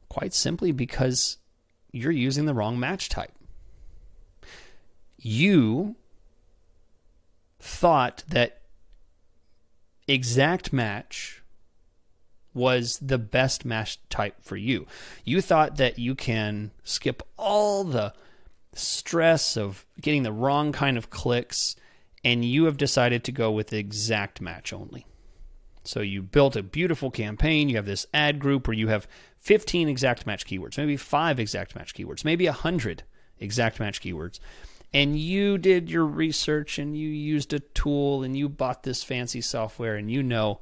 quite 0.09 0.35
simply 0.35 0.73
because 0.73 1.39
you're 1.93 2.11
using 2.11 2.47
the 2.47 2.55
wrong 2.55 2.79
match 2.79 3.09
type. 3.09 3.33
You 5.19 5.97
thought 7.61 8.25
that 8.29 8.61
exact 10.09 10.73
match 10.73 11.43
was 12.55 12.99
the 12.99 13.19
best 13.19 13.65
match 13.65 13.99
type 14.11 14.37
for 14.43 14.57
you. 14.57 14.87
You 15.25 15.41
thought 15.41 15.77
that 15.77 15.99
you 15.99 16.15
can 16.15 16.73
skip 16.85 17.23
all 17.39 17.85
the 17.85 18.13
stress 18.75 19.57
of 19.57 19.87
getting 20.01 20.23
the 20.23 20.33
wrong 20.33 20.73
kind 20.73 20.99
of 20.99 21.09
clicks 21.09 21.77
and 22.25 22.45
you 22.45 22.65
have 22.65 22.77
decided 22.77 23.25
to 23.25 23.33
go 23.33 23.51
with 23.51 23.69
the 23.69 23.79
exact 23.79 24.41
match 24.41 24.73
only. 24.73 25.07
So 25.85 26.01
you 26.01 26.23
built 26.23 26.55
a 26.55 26.63
beautiful 26.63 27.11
campaign, 27.11 27.69
you 27.69 27.77
have 27.77 27.87
this 27.87 28.07
ad 28.15 28.39
group 28.39 28.69
where 28.69 28.77
you 28.77 28.89
have 28.89 29.09
15 29.39 29.89
exact 29.89 30.27
match 30.27 30.47
keywords, 30.47 30.79
maybe 30.79 30.97
5 30.97 31.41
exact 31.41 31.75
match 31.75 31.95
keywords, 31.95 32.25
maybe 32.25 32.47
100 32.47 33.03
exact 33.41 33.81
match 33.81 34.01
keywords 34.01 34.39
and 34.95 35.19
you 35.19 35.59
did 35.59 35.89
your 35.89 36.05
research 36.05 36.79
and 36.79 36.97
you 36.97 37.09
used 37.09 37.53
a 37.53 37.61
tool 37.61 38.23
and 38.23 38.37
you 38.37 38.49
bought 38.49 38.83
this 38.83 39.03
fancy 39.03 39.41
software 39.41 39.97
and 39.97 40.11
you 40.11 40.23
know 40.23 40.61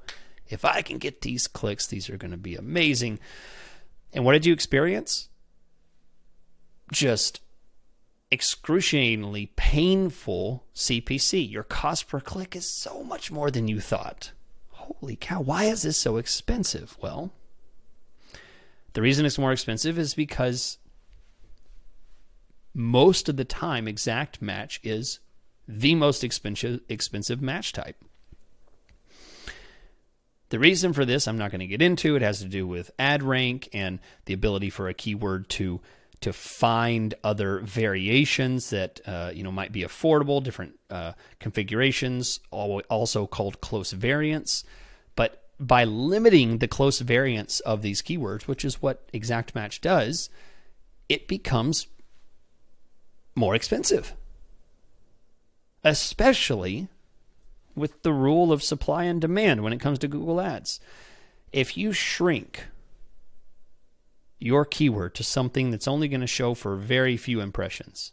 if 0.48 0.64
I 0.64 0.82
can 0.82 0.98
get 0.98 1.20
these 1.20 1.46
clicks, 1.46 1.86
these 1.86 2.10
are 2.10 2.16
going 2.16 2.32
to 2.32 2.36
be 2.36 2.56
amazing. 2.56 3.20
And 4.12 4.24
what 4.24 4.32
did 4.32 4.44
you 4.44 4.52
experience? 4.52 5.28
Just 6.92 7.40
excruciatingly 8.30 9.46
painful 9.56 10.64
CPC. 10.74 11.50
Your 11.50 11.62
cost 11.62 12.08
per 12.08 12.20
click 12.20 12.54
is 12.54 12.66
so 12.66 13.02
much 13.02 13.30
more 13.30 13.50
than 13.50 13.68
you 13.68 13.80
thought. 13.80 14.32
Holy 14.70 15.16
cow, 15.16 15.40
why 15.40 15.64
is 15.64 15.82
this 15.82 15.96
so 15.96 16.16
expensive? 16.16 16.96
Well, 17.00 17.32
the 18.92 19.02
reason 19.02 19.26
it's 19.26 19.38
more 19.38 19.52
expensive 19.52 19.98
is 19.98 20.14
because 20.14 20.78
most 22.74 23.28
of 23.28 23.36
the 23.36 23.44
time, 23.44 23.88
exact 23.88 24.40
match 24.40 24.80
is 24.82 25.20
the 25.66 25.94
most 25.94 26.24
expensive 26.24 26.80
expensive 26.88 27.40
match 27.40 27.72
type. 27.72 27.96
The 30.48 30.58
reason 30.58 30.92
for 30.92 31.04
this, 31.04 31.28
I'm 31.28 31.38
not 31.38 31.52
going 31.52 31.60
to 31.60 31.66
get 31.66 31.82
into. 31.82 32.16
It 32.16 32.22
has 32.22 32.40
to 32.40 32.46
do 32.46 32.66
with 32.66 32.90
ad 32.98 33.22
rank 33.22 33.68
and 33.72 34.00
the 34.24 34.34
ability 34.34 34.70
for 34.70 34.88
a 34.88 34.94
keyword 34.94 35.48
to 35.50 35.80
to 36.20 36.32
find 36.32 37.14
other 37.24 37.60
variations 37.60 38.70
that 38.70 39.00
uh, 39.06 39.30
you 39.34 39.42
know 39.42 39.52
might 39.52 39.72
be 39.72 39.82
affordable, 39.82 40.42
different 40.42 40.78
uh, 40.90 41.12
configurations, 41.38 42.40
also 42.50 43.26
called 43.26 43.60
close 43.60 43.92
variants. 43.92 44.64
But 45.16 45.42
by 45.58 45.84
limiting 45.84 46.58
the 46.58 46.68
close 46.68 47.00
variants 47.00 47.60
of 47.60 47.82
these 47.82 48.02
keywords, 48.02 48.42
which 48.42 48.64
is 48.64 48.82
what 48.82 49.08
exact 49.12 49.54
match 49.54 49.80
does, 49.80 50.30
it 51.08 51.26
becomes 51.26 51.86
more 53.34 53.54
expensive. 53.54 54.14
Especially 55.82 56.88
with 57.74 58.02
the 58.02 58.12
rule 58.12 58.52
of 58.52 58.62
supply 58.62 59.04
and 59.04 59.20
demand 59.20 59.62
when 59.62 59.72
it 59.72 59.80
comes 59.80 59.98
to 60.00 60.08
Google 60.08 60.40
Ads. 60.40 60.80
If 61.52 61.76
you 61.76 61.92
shrink 61.92 62.66
your 64.40 64.64
keyword 64.64 65.14
to 65.14 65.22
something 65.22 65.70
that's 65.70 65.86
only 65.86 66.08
going 66.08 66.22
to 66.22 66.26
show 66.26 66.54
for 66.54 66.74
very 66.74 67.16
few 67.16 67.40
impressions, 67.40 68.12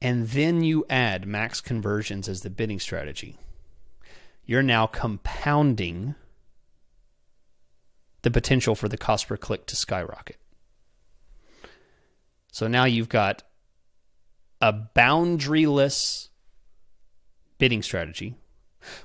and 0.00 0.28
then 0.28 0.62
you 0.62 0.84
add 0.88 1.26
max 1.26 1.60
conversions 1.60 2.28
as 2.28 2.42
the 2.42 2.50
bidding 2.50 2.78
strategy, 2.78 3.38
you're 4.44 4.62
now 4.62 4.86
compounding 4.86 6.14
the 8.22 8.30
potential 8.30 8.74
for 8.74 8.88
the 8.88 8.96
cost 8.96 9.26
per 9.26 9.36
click 9.36 9.66
to 9.66 9.76
skyrocket. 9.76 10.36
So 12.52 12.68
now 12.68 12.84
you've 12.84 13.08
got 13.08 13.42
a 14.60 14.72
boundaryless 14.72 16.28
bidding 17.58 17.82
strategy 17.82 18.34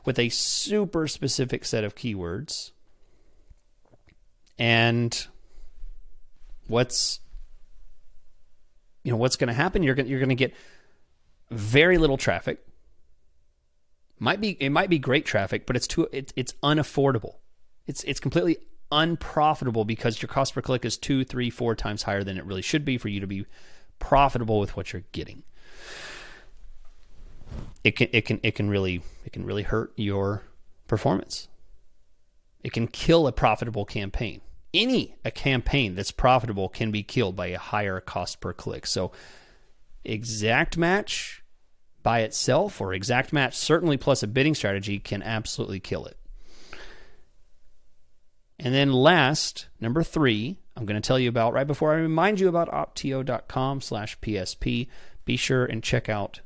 with 0.06 0.20
a 0.20 0.30
super 0.30 1.08
specific 1.08 1.66
set 1.66 1.84
of 1.84 1.96
keywords. 1.96 2.72
And 4.58 5.28
what's 6.70 7.20
you 9.04 9.12
know 9.12 9.18
what's 9.18 9.36
going 9.36 9.48
to 9.48 9.54
happen 9.54 9.84
you're 9.84 9.96
going 9.96 10.08
you're 10.08 10.20
going 10.20 10.30
to 10.30 10.36
get 10.36 10.54
very 11.52 11.98
little 11.98 12.18
traffic 12.18 12.66
might 14.20 14.40
be 14.40 14.52
it 14.62 14.70
might 14.70 14.90
be 14.90 15.00
great 15.00 15.26
traffic 15.26 15.66
but 15.66 15.76
it's 15.76 15.88
too 15.88 16.08
it's 16.12 16.34
it's 16.36 16.54
unaffordable 16.64 17.36
it's 17.88 18.04
it's 18.04 18.20
completely 18.20 18.58
unprofitable 18.92 19.86
because 19.86 20.22
your 20.22 20.30
cost 20.30 20.54
per 20.54 20.62
click 20.62 20.84
is 20.86 20.98
two 20.98 21.24
three 21.24 21.50
four 21.50 21.76
times 21.76 22.04
higher 22.04 22.24
than 22.24 22.38
it 22.38 22.46
really 22.46 22.62
should 22.62 22.86
be 22.86 22.98
for 22.98 23.08
you 23.08 23.20
to 23.20 23.28
be 23.28 23.46
profitable 24.00 24.60
with 24.60 24.76
what 24.76 24.92
you're 24.92 25.04
getting. 25.12 25.44
It 27.84 27.96
can 27.96 28.08
it 28.12 28.26
can 28.26 28.40
it 28.44 28.56
can 28.56 28.70
really 28.70 29.02
it 29.26 29.34
can 29.34 29.46
really 29.46 29.64
hurt 29.64 29.94
your 29.96 30.44
performance. 30.88 31.48
It 32.64 32.74
can 32.74 32.88
kill 32.88 33.28
a 33.28 33.32
profitable 33.32 33.86
campaign. 33.86 34.42
Any 34.74 35.16
a 35.26 35.32
campaign 35.32 35.96
that's 35.96 36.12
profitable 36.12 36.70
can 36.70 36.92
be 36.92 37.04
killed 37.04 37.36
by 37.36 37.48
a 37.48 37.58
higher 37.58 38.00
cost 38.00 38.40
per 38.40 38.54
click. 38.54 38.86
So 38.86 39.12
exact 40.06 40.78
match 40.78 41.44
by 42.04 42.22
itself 42.22 42.80
or 42.80 42.94
exact 42.94 43.34
match 43.34 43.58
certainly 43.58 43.98
plus 43.98 44.24
a 44.24 44.28
bidding 44.28 44.56
strategy 44.56 45.00
can 45.00 45.24
absolutely 45.24 45.80
kill 45.80 46.06
it. 46.06 46.18
And 48.60 48.74
then 48.74 48.92
last, 48.92 49.68
number 49.80 50.04
3, 50.04 50.58
I'm 50.76 50.86
going 50.86 51.02
to 51.02 51.08
tell 51.08 51.20
you 51.20 51.30
about 51.30 51.54
right 51.54 51.68
before 51.68 51.94
I 51.94 51.98
remind 51.98 52.40
you 52.40 52.50
about 52.50 52.70
opteo.com 52.70 53.82
slash 53.82 54.20
PSP. 54.20 54.88
Be 55.26 55.38
sure 55.38 55.66
and 55.66 55.82
check 55.82 56.10
out 56.10 56.42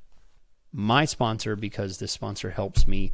my 0.71 1.05
sponsor 1.05 1.55
because 1.55 1.97
this 1.97 2.11
sponsor 2.11 2.51
helps 2.51 2.87
me 2.87 3.11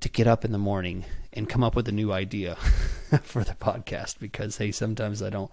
to 0.00 0.08
get 0.08 0.26
up 0.26 0.44
in 0.44 0.52
the 0.52 0.58
morning 0.58 1.04
and 1.32 1.48
come 1.48 1.64
up 1.64 1.74
with 1.74 1.88
a 1.88 1.92
new 1.92 2.12
idea 2.12 2.54
for 3.22 3.44
the 3.44 3.54
podcast 3.54 4.18
because 4.18 4.58
hey 4.58 4.70
sometimes 4.72 5.22
I 5.22 5.30
don't 5.30 5.50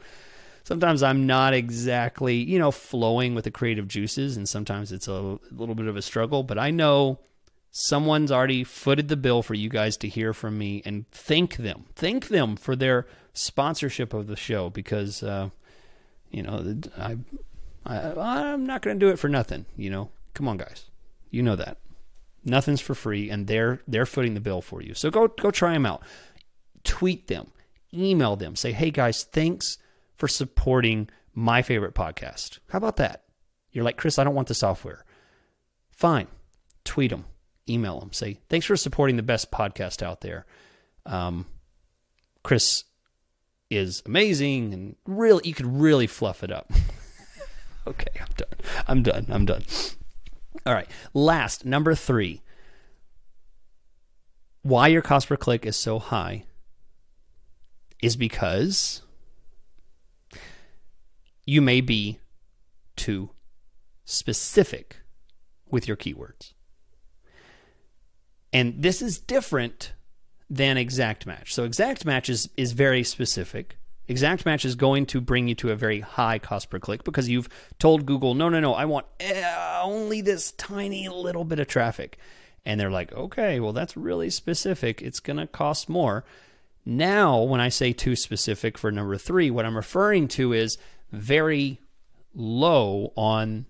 sometimes 0.65 1.03
I'm 1.03 1.25
not 1.25 1.53
exactly, 1.53 2.35
you 2.35 2.59
know, 2.59 2.71
flowing 2.71 3.35
with 3.35 3.45
the 3.45 3.51
creative 3.51 3.87
juices 3.87 4.35
and 4.35 4.49
sometimes 4.49 4.91
it's 4.91 5.07
a 5.07 5.39
little 5.51 5.75
bit 5.75 5.87
of 5.87 5.95
a 5.95 6.01
struggle, 6.01 6.43
but 6.43 6.57
I 6.57 6.71
know 6.71 7.19
someone's 7.71 8.31
already 8.31 8.63
footed 8.63 9.07
the 9.07 9.15
bill 9.15 9.41
for 9.43 9.53
you 9.53 9.69
guys 9.69 9.95
to 9.97 10.09
hear 10.09 10.33
from 10.33 10.57
me 10.57 10.81
and 10.85 11.09
thank 11.11 11.57
them. 11.57 11.85
Thank 11.95 12.27
them 12.27 12.55
for 12.55 12.75
their 12.75 13.05
sponsorship 13.33 14.13
of 14.13 14.27
the 14.27 14.35
show 14.35 14.69
because, 14.69 15.21
uh, 15.21 15.49
you 16.31 16.41
know, 16.41 16.75
I, 16.97 17.17
I 17.85 18.13
I'm 18.15 18.65
not 18.65 18.81
going 18.81 18.99
to 18.99 19.05
do 19.05 19.11
it 19.11 19.19
for 19.19 19.29
nothing. 19.29 19.65
You 19.77 19.91
know, 19.91 20.09
come 20.33 20.47
on, 20.47 20.57
guys, 20.57 20.85
you 21.29 21.43
know 21.43 21.55
that 21.55 21.77
nothing's 22.45 22.81
for 22.81 22.95
free, 22.95 23.29
and 23.29 23.47
they're 23.47 23.81
they're 23.87 24.05
footing 24.05 24.33
the 24.33 24.39
bill 24.39 24.61
for 24.61 24.81
you. 24.81 24.93
So 24.93 25.09
go 25.09 25.27
go 25.27 25.51
try 25.51 25.73
them 25.73 25.85
out. 25.85 26.03
Tweet 26.83 27.27
them, 27.27 27.51
email 27.93 28.35
them, 28.35 28.55
say, 28.55 28.71
hey 28.71 28.91
guys, 28.91 29.23
thanks 29.23 29.79
for 30.15 30.27
supporting 30.27 31.09
my 31.33 31.61
favorite 31.61 31.95
podcast. 31.95 32.59
How 32.69 32.77
about 32.77 32.97
that? 32.97 33.23
You're 33.71 33.83
like 33.83 33.97
Chris, 33.97 34.19
I 34.19 34.23
don't 34.23 34.35
want 34.35 34.47
the 34.47 34.53
software. 34.53 35.03
Fine, 35.91 36.27
tweet 36.83 37.09
them 37.09 37.25
email 37.69 37.99
them. 37.99 38.13
Say, 38.13 38.39
thanks 38.49 38.65
for 38.65 38.75
supporting 38.75 39.15
the 39.15 39.23
best 39.23 39.51
podcast 39.51 40.03
out 40.03 40.21
there. 40.21 40.45
Um, 41.05 41.45
Chris 42.43 42.83
is 43.69 44.03
amazing 44.05 44.73
and 44.73 44.95
really, 45.05 45.47
you 45.47 45.53
could 45.53 45.65
really 45.65 46.07
fluff 46.07 46.43
it 46.43 46.51
up. 46.51 46.71
okay, 47.87 48.11
I'm 48.19 48.27
done. 48.35 48.47
I'm 48.87 49.03
done. 49.03 49.25
I'm 49.29 49.45
done. 49.45 49.63
All 50.65 50.73
right. 50.73 50.89
Last, 51.13 51.65
number 51.65 51.93
three. 51.95 52.41
Why 54.63 54.87
your 54.87 55.03
cost 55.03 55.27
per 55.27 55.37
click 55.37 55.65
is 55.65 55.75
so 55.75 55.99
high 55.99 56.45
is 58.01 58.15
because 58.15 59.03
you 61.45 61.61
may 61.61 61.81
be 61.81 62.19
too 62.95 63.29
specific 64.05 64.97
with 65.69 65.87
your 65.87 65.97
keywords. 65.97 66.53
And 68.51 68.81
this 68.81 69.01
is 69.01 69.19
different 69.19 69.93
than 70.49 70.77
exact 70.77 71.25
match. 71.25 71.53
So 71.53 71.63
exact 71.63 72.05
match 72.05 72.29
is, 72.29 72.49
is 72.57 72.71
very 72.71 73.03
specific. 73.03 73.77
Exact 74.07 74.45
match 74.45 74.65
is 74.65 74.75
going 74.75 75.05
to 75.07 75.21
bring 75.21 75.47
you 75.47 75.55
to 75.55 75.71
a 75.71 75.75
very 75.75 75.99
high 76.01 76.37
cost 76.39 76.69
per 76.69 76.79
click 76.79 77.03
because 77.03 77.27
you've 77.27 77.49
told 77.79 78.05
Google, 78.05 78.35
no, 78.35 78.49
no, 78.49 78.59
no, 78.59 78.73
I 78.73 78.85
want 78.85 79.07
eh, 79.19 79.79
only 79.81 80.21
this 80.21 80.51
tiny 80.51 81.09
little 81.09 81.43
bit 81.43 81.59
of 81.59 81.67
traffic. 81.67 82.17
And 82.65 82.79
they're 82.79 82.91
like, 82.91 83.13
okay, 83.13 83.59
well, 83.59 83.73
that's 83.73 83.95
really 83.95 84.29
specific. 84.29 85.01
It's 85.01 85.19
going 85.19 85.37
to 85.37 85.47
cost 85.47 85.89
more. 85.89 86.23
Now, 86.85 87.41
when 87.41 87.59
I 87.59 87.69
say 87.69 87.93
too 87.93 88.15
specific 88.15 88.77
for 88.77 88.91
number 88.91 89.17
three, 89.17 89.49
what 89.49 89.65
I'm 89.65 89.75
referring 89.75 90.27
to 90.29 90.53
is 90.53 90.77
very 91.11 91.79
low 92.35 93.11
on 93.15 93.65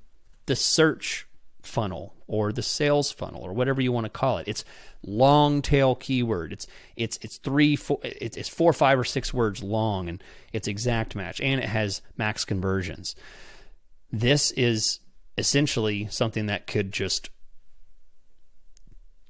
the 0.47 0.55
search 0.55 1.27
funnel 1.61 2.14
or 2.27 2.51
the 2.51 2.63
sales 2.63 3.11
funnel 3.11 3.41
or 3.41 3.53
whatever 3.53 3.81
you 3.81 3.91
want 3.91 4.05
to 4.05 4.09
call 4.09 4.37
it. 4.37 4.47
It's 4.47 4.65
long 5.03 5.61
tail 5.61 5.95
keyword. 5.95 6.53
It's 6.53 6.67
it's 6.95 7.17
it's 7.21 7.37
three 7.37 7.75
four 7.75 7.99
it's, 8.03 8.37
it's 8.37 8.49
four 8.49 8.73
five 8.73 8.97
or 8.97 9.03
six 9.03 9.33
words 9.33 9.61
long 9.61 10.09
and 10.09 10.23
it's 10.53 10.67
exact 10.67 11.15
match 11.15 11.39
and 11.41 11.61
it 11.61 11.67
has 11.67 12.01
max 12.17 12.45
conversions. 12.45 13.15
This 14.11 14.51
is 14.51 14.99
essentially 15.37 16.07
something 16.09 16.45
that 16.47 16.67
could 16.67 16.91
just 16.91 17.29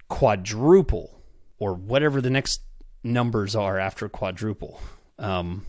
quadruple 0.08 1.20
or 1.58 1.74
whatever 1.74 2.22
the 2.22 2.30
next 2.30 2.62
numbers 3.04 3.56
are 3.56 3.80
after 3.80 4.08
quadruple 4.10 4.80
um, 5.20 5.66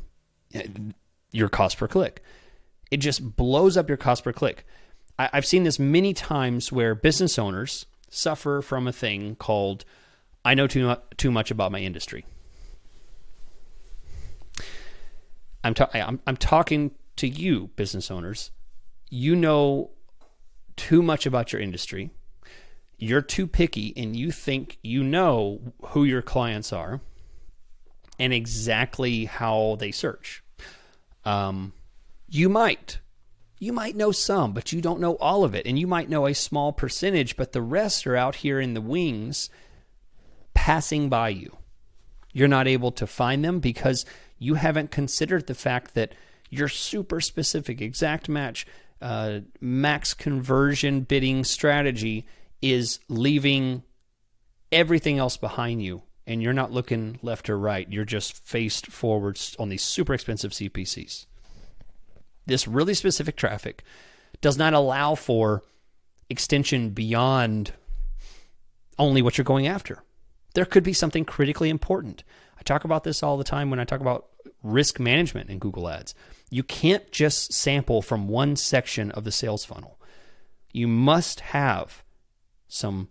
your 1.32 1.48
cost 1.48 1.78
per 1.78 1.88
click. 1.88 2.22
It 2.90 2.98
just 2.98 3.36
blows 3.36 3.76
up 3.76 3.88
your 3.88 3.96
cost 3.96 4.24
per 4.24 4.32
click. 4.32 4.66
I, 5.18 5.30
I've 5.32 5.46
seen 5.46 5.64
this 5.64 5.78
many 5.78 6.12
times 6.14 6.72
where 6.72 6.94
business 6.94 7.38
owners 7.38 7.86
suffer 8.10 8.62
from 8.62 8.86
a 8.86 8.92
thing 8.92 9.36
called 9.36 9.84
I 10.44 10.54
know 10.54 10.68
too, 10.68 10.94
too 11.16 11.32
much 11.32 11.50
about 11.50 11.72
my 11.72 11.80
industry. 11.80 12.24
I'm, 15.64 15.74
ta- 15.74 15.90
I'm, 15.92 16.20
I'm 16.24 16.36
talking 16.36 16.92
to 17.16 17.26
you, 17.26 17.70
business 17.74 18.12
owners. 18.12 18.52
You 19.10 19.34
know 19.34 19.90
too 20.76 21.02
much 21.02 21.26
about 21.26 21.52
your 21.52 21.60
industry. 21.60 22.10
You're 22.96 23.22
too 23.22 23.48
picky 23.48 23.92
and 23.96 24.14
you 24.14 24.30
think 24.30 24.78
you 24.82 25.02
know 25.02 25.72
who 25.86 26.04
your 26.04 26.22
clients 26.22 26.72
are 26.72 27.00
and 28.18 28.32
exactly 28.32 29.24
how 29.24 29.76
they 29.80 29.90
search. 29.90 30.44
Um, 31.24 31.72
you 32.28 32.48
might 32.48 33.00
you 33.58 33.72
might 33.72 33.96
know 33.96 34.12
some, 34.12 34.52
but 34.52 34.72
you 34.72 34.80
don't 34.80 35.00
know 35.00 35.14
all 35.14 35.44
of 35.44 35.54
it. 35.54 35.66
And 35.66 35.78
you 35.78 35.86
might 35.86 36.10
know 36.10 36.26
a 36.26 36.34
small 36.34 36.72
percentage, 36.72 37.36
but 37.36 37.52
the 37.52 37.62
rest 37.62 38.06
are 38.06 38.16
out 38.16 38.36
here 38.36 38.60
in 38.60 38.74
the 38.74 38.80
wings 38.80 39.48
passing 40.54 41.08
by 41.08 41.30
you. 41.30 41.56
You're 42.32 42.48
not 42.48 42.68
able 42.68 42.92
to 42.92 43.06
find 43.06 43.44
them 43.44 43.60
because 43.60 44.04
you 44.38 44.54
haven't 44.54 44.90
considered 44.90 45.46
the 45.46 45.54
fact 45.54 45.94
that 45.94 46.12
your 46.50 46.68
super 46.68 47.20
specific 47.20 47.80
exact 47.80 48.28
match, 48.28 48.66
uh, 49.00 49.40
max 49.60 50.12
conversion 50.12 51.00
bidding 51.00 51.44
strategy 51.44 52.26
is 52.60 53.00
leaving 53.08 53.82
everything 54.70 55.18
else 55.18 55.38
behind 55.38 55.82
you. 55.82 56.02
And 56.26 56.42
you're 56.42 56.52
not 56.52 56.72
looking 56.72 57.18
left 57.22 57.48
or 57.48 57.58
right. 57.58 57.90
You're 57.90 58.04
just 58.04 58.36
faced 58.44 58.88
forwards 58.88 59.56
on 59.58 59.70
these 59.70 59.82
super 59.82 60.12
expensive 60.12 60.50
CPCs 60.50 61.26
this 62.46 62.66
really 62.68 62.94
specific 62.94 63.36
traffic 63.36 63.82
does 64.40 64.56
not 64.56 64.72
allow 64.72 65.14
for 65.14 65.62
extension 66.28 66.90
beyond 66.90 67.72
only 68.98 69.22
what 69.22 69.36
you're 69.36 69.44
going 69.44 69.66
after. 69.66 70.02
There 70.54 70.64
could 70.64 70.84
be 70.84 70.92
something 70.92 71.24
critically 71.24 71.68
important. 71.68 72.24
I 72.58 72.62
talk 72.62 72.84
about 72.84 73.04
this 73.04 73.22
all 73.22 73.36
the 73.36 73.44
time 73.44 73.70
when 73.70 73.80
I 73.80 73.84
talk 73.84 74.00
about 74.00 74.26
risk 74.62 74.98
management 74.98 75.50
in 75.50 75.58
Google 75.58 75.88
Ads. 75.88 76.14
You 76.50 76.62
can't 76.62 77.10
just 77.12 77.52
sample 77.52 78.02
from 78.02 78.28
one 78.28 78.56
section 78.56 79.10
of 79.10 79.24
the 79.24 79.32
sales 79.32 79.64
funnel. 79.64 80.00
You 80.72 80.88
must 80.88 81.40
have 81.40 82.02
some 82.68 83.08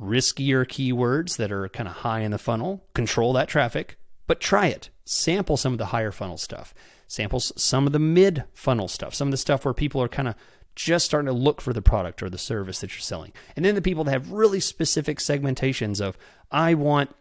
riskier 0.00 0.64
keywords 0.66 1.36
that 1.36 1.52
are 1.52 1.68
kind 1.68 1.88
of 1.88 1.96
high 1.96 2.20
in 2.20 2.30
the 2.30 2.38
funnel, 2.38 2.84
control 2.94 3.32
that 3.32 3.48
traffic, 3.48 3.96
but 4.26 4.40
try 4.40 4.66
it. 4.66 4.90
Sample 5.04 5.56
some 5.56 5.72
of 5.72 5.78
the 5.78 5.86
higher 5.86 6.12
funnel 6.12 6.38
stuff 6.38 6.74
samples 7.06 7.52
some 7.56 7.86
of 7.86 7.92
the 7.92 7.98
mid 7.98 8.44
funnel 8.52 8.88
stuff, 8.88 9.14
some 9.14 9.28
of 9.28 9.32
the 9.32 9.38
stuff 9.38 9.64
where 9.64 9.74
people 9.74 10.02
are 10.02 10.08
kind 10.08 10.28
of 10.28 10.34
just 10.74 11.04
starting 11.04 11.26
to 11.26 11.32
look 11.32 11.60
for 11.60 11.72
the 11.72 11.82
product 11.82 12.22
or 12.22 12.28
the 12.28 12.38
service 12.38 12.80
that 12.80 12.94
you're 12.94 13.00
selling. 13.00 13.32
And 13.54 13.64
then 13.64 13.74
the 13.74 13.82
people 13.82 14.04
that 14.04 14.12
have 14.12 14.32
really 14.32 14.60
specific 14.60 15.18
segmentations 15.18 16.00
of, 16.00 16.18
I 16.50 16.74
want, 16.74 17.14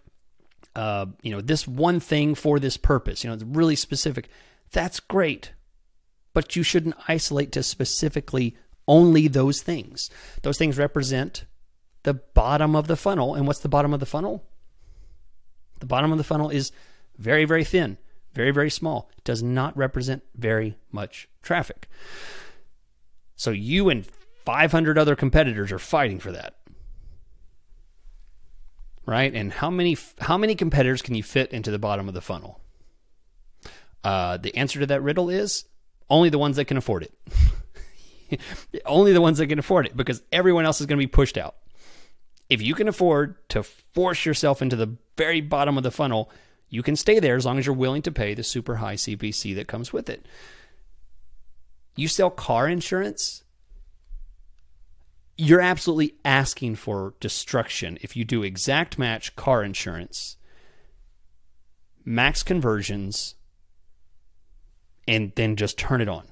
uh, 0.75 1.05
you 1.21 1.31
know, 1.31 1.41
this 1.41 1.67
one 1.67 1.99
thing 1.99 2.35
for 2.35 2.59
this 2.59 2.77
purpose, 2.77 3.23
you 3.23 3.29
know, 3.29 3.35
it's 3.35 3.43
really 3.43 3.75
specific. 3.75 4.29
That's 4.71 4.99
great. 4.99 5.51
But 6.33 6.55
you 6.55 6.63
shouldn't 6.63 6.95
isolate 7.07 7.51
to 7.51 7.61
specifically 7.61 8.57
only 8.87 9.27
those 9.27 9.61
things. 9.61 10.09
Those 10.41 10.57
things 10.57 10.77
represent 10.77 11.45
the 12.01 12.15
bottom 12.15 12.75
of 12.75 12.87
the 12.87 12.97
funnel. 12.97 13.35
And 13.35 13.45
what's 13.45 13.59
the 13.59 13.69
bottom 13.69 13.93
of 13.93 13.99
the 13.99 14.05
funnel? 14.07 14.43
The 15.79 15.85
bottom 15.85 16.11
of 16.11 16.17
the 16.17 16.23
funnel 16.23 16.49
is 16.49 16.71
very, 17.17 17.45
very 17.45 17.63
thin 17.63 17.97
very, 18.33 18.51
very 18.51 18.69
small, 18.69 19.09
does 19.23 19.43
not 19.43 19.75
represent 19.77 20.23
very 20.35 20.77
much 20.91 21.27
traffic. 21.41 21.87
So 23.35 23.51
you 23.51 23.89
and 23.89 24.05
500 24.45 24.97
other 24.97 25.15
competitors 25.15 25.71
are 25.71 25.79
fighting 25.79 26.19
for 26.19 26.31
that. 26.31 26.55
Right? 29.05 29.33
And 29.33 29.51
how 29.51 29.69
many 29.69 29.97
how 30.19 30.37
many 30.37 30.55
competitors 30.55 31.01
can 31.01 31.13
you 31.13 31.23
fit 31.23 31.51
into 31.51 31.71
the 31.71 31.79
bottom 31.79 32.07
of 32.07 32.13
the 32.13 32.21
funnel? 32.21 32.61
Uh, 34.03 34.37
the 34.37 34.55
answer 34.55 34.79
to 34.79 34.85
that 34.87 35.01
riddle 35.01 35.29
is 35.29 35.65
only 36.09 36.29
the 36.29 36.37
ones 36.37 36.55
that 36.55 36.65
can 36.65 36.77
afford 36.77 37.03
it. 37.03 38.39
only 38.85 39.13
the 39.13 39.21
ones 39.21 39.37
that 39.37 39.47
can 39.47 39.59
afford 39.59 39.85
it 39.85 39.95
because 39.95 40.21
everyone 40.31 40.65
else 40.65 40.79
is 40.79 40.87
going 40.87 40.97
to 40.97 41.03
be 41.03 41.07
pushed 41.07 41.37
out. 41.37 41.55
If 42.49 42.61
you 42.61 42.75
can 42.75 42.87
afford 42.87 43.37
to 43.49 43.63
force 43.63 44.25
yourself 44.25 44.61
into 44.61 44.75
the 44.75 44.97
very 45.17 45.41
bottom 45.41 45.77
of 45.77 45.83
the 45.83 45.91
funnel, 45.91 46.29
you 46.73 46.81
can 46.81 46.95
stay 46.95 47.19
there 47.19 47.35
as 47.35 47.45
long 47.45 47.59
as 47.59 47.67
you're 47.67 47.75
willing 47.75 48.01
to 48.01 48.11
pay 48.11 48.33
the 48.33 48.41
super 48.41 48.77
high 48.77 48.95
CPC 48.95 49.53
that 49.53 49.67
comes 49.67 49.93
with 49.93 50.09
it. 50.09 50.25
You 51.95 52.07
sell 52.07 52.31
car 52.31 52.67
insurance, 52.67 53.43
you're 55.37 55.61
absolutely 55.61 56.15
asking 56.25 56.77
for 56.77 57.13
destruction 57.19 57.99
if 58.01 58.17
you 58.17 58.25
do 58.25 58.41
exact 58.41 58.97
match 58.97 59.35
car 59.35 59.63
insurance, 59.63 60.35
max 62.03 62.41
conversions, 62.41 63.35
and 65.07 65.31
then 65.35 65.55
just 65.55 65.77
turn 65.77 66.01
it 66.01 66.09
on. 66.09 66.25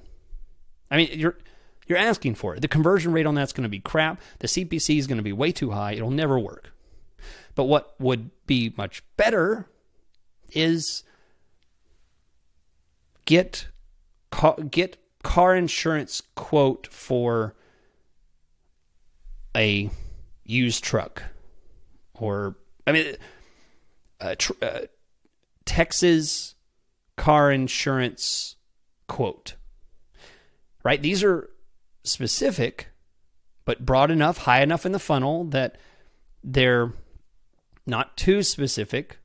I 0.90 0.96
mean, 0.96 1.10
you're 1.12 1.38
you're 1.86 1.98
asking 1.98 2.34
for 2.34 2.56
it. 2.56 2.62
The 2.62 2.68
conversion 2.68 3.12
rate 3.12 3.26
on 3.26 3.36
that's 3.36 3.52
going 3.52 3.62
to 3.62 3.68
be 3.68 3.78
crap. 3.78 4.20
The 4.40 4.48
CPC 4.48 4.98
is 4.98 5.06
going 5.06 5.18
to 5.18 5.22
be 5.22 5.32
way 5.32 5.52
too 5.52 5.70
high. 5.70 5.92
It'll 5.92 6.10
never 6.10 6.36
work. 6.36 6.72
But 7.54 7.64
what 7.64 7.94
would 8.00 8.30
be 8.48 8.74
much 8.76 9.04
better 9.16 9.68
is 10.54 11.02
get 13.24 13.68
car, 14.30 14.56
get 14.70 14.96
car 15.22 15.56
insurance 15.56 16.22
quote 16.34 16.86
for 16.88 17.54
a 19.56 19.90
used 20.44 20.82
truck 20.82 21.22
or 22.14 22.56
I 22.86 22.92
mean 22.92 23.16
uh, 24.20 24.34
tr- 24.38 24.52
uh, 24.62 24.80
Texas 25.64 26.54
car 27.16 27.52
insurance 27.52 28.56
quote. 29.06 29.54
Right? 30.84 31.00
These 31.00 31.22
are 31.22 31.48
specific 32.02 32.88
but 33.64 33.86
broad 33.86 34.10
enough, 34.10 34.38
high 34.38 34.62
enough 34.62 34.84
in 34.84 34.92
the 34.92 34.98
funnel 34.98 35.44
that 35.44 35.78
they're 36.42 36.92
not 37.86 38.16
too 38.16 38.42
specific 38.42 39.18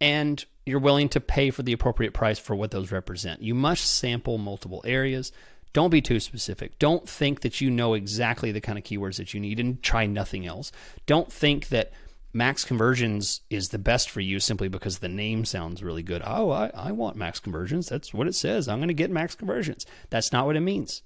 and 0.00 0.44
you're 0.66 0.78
willing 0.80 1.08
to 1.10 1.20
pay 1.20 1.50
for 1.50 1.62
the 1.62 1.72
appropriate 1.72 2.14
price 2.14 2.38
for 2.38 2.54
what 2.54 2.70
those 2.70 2.92
represent. 2.92 3.42
You 3.42 3.54
must 3.54 3.84
sample 3.84 4.38
multiple 4.38 4.82
areas 4.84 5.32
Don't 5.72 5.90
be 5.90 6.00
too 6.00 6.18
specific. 6.18 6.78
Don't 6.78 7.08
think 7.08 7.40
that 7.42 7.60
you 7.60 7.70
know 7.70 7.94
exactly 7.94 8.50
the 8.50 8.60
kind 8.60 8.76
of 8.76 8.84
keywords 8.84 9.16
that 9.18 9.34
you 9.34 9.40
need 9.40 9.60
and 9.60 9.82
try 9.82 10.06
nothing 10.06 10.46
else. 10.46 10.72
Don't 11.06 11.32
think 11.32 11.68
that 11.68 11.92
max 12.32 12.64
conversions 12.64 13.40
is 13.50 13.68
the 13.68 13.78
best 13.78 14.10
for 14.10 14.20
you 14.20 14.40
simply 14.40 14.68
because 14.68 14.98
the 14.98 15.08
name 15.08 15.44
sounds 15.44 15.82
really 15.82 16.02
good. 16.02 16.22
Oh, 16.24 16.50
I, 16.50 16.70
I 16.74 16.92
want 16.92 17.16
max 17.16 17.38
conversions. 17.38 17.88
That's 17.88 18.12
what 18.12 18.26
it 18.26 18.34
says. 18.34 18.66
I'm 18.68 18.78
going 18.78 18.88
to 18.88 18.94
get 18.94 19.10
max 19.10 19.34
conversions. 19.34 19.86
That's 20.10 20.32
not 20.32 20.46
what 20.46 20.56
it 20.56 20.60
means. 20.60 21.02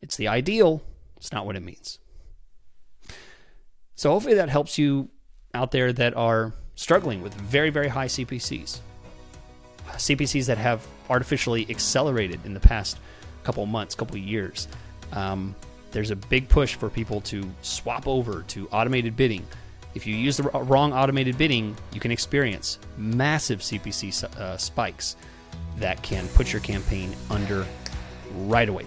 It's 0.00 0.16
the 0.16 0.26
ideal, 0.26 0.82
it's 1.16 1.32
not 1.32 1.46
what 1.46 1.54
it 1.54 1.62
means. 1.62 2.00
So 3.94 4.10
hopefully 4.10 4.34
that 4.34 4.48
helps 4.48 4.78
you 4.78 5.10
out 5.54 5.70
there 5.70 5.92
that 5.92 6.16
are 6.16 6.54
struggling 6.74 7.22
with 7.22 7.34
very, 7.34 7.70
very 7.70 7.88
high 7.88 8.06
CPCs. 8.06 8.80
CPCs 9.86 10.46
that 10.46 10.58
have 10.58 10.86
artificially 11.10 11.66
accelerated 11.68 12.40
in 12.44 12.54
the 12.54 12.60
past 12.60 12.98
couple 13.44 13.64
months, 13.66 13.94
couple 13.94 14.16
years. 14.16 14.68
Um, 15.12 15.54
there's 15.90 16.10
a 16.10 16.16
big 16.16 16.48
push 16.48 16.74
for 16.74 16.88
people 16.88 17.20
to 17.22 17.48
swap 17.60 18.08
over 18.08 18.42
to 18.48 18.68
automated 18.68 19.16
bidding. 19.16 19.46
If 19.94 20.06
you 20.06 20.16
use 20.16 20.38
the 20.38 20.44
wrong 20.44 20.92
automated 20.92 21.36
bidding, 21.36 21.76
you 21.92 22.00
can 22.00 22.10
experience 22.10 22.78
massive 22.96 23.60
CPC 23.60 24.24
uh, 24.38 24.56
spikes 24.56 25.16
that 25.76 26.02
can 26.02 26.26
put 26.28 26.52
your 26.52 26.62
campaign 26.62 27.14
under 27.30 27.66
right 28.46 28.68
away. 28.68 28.86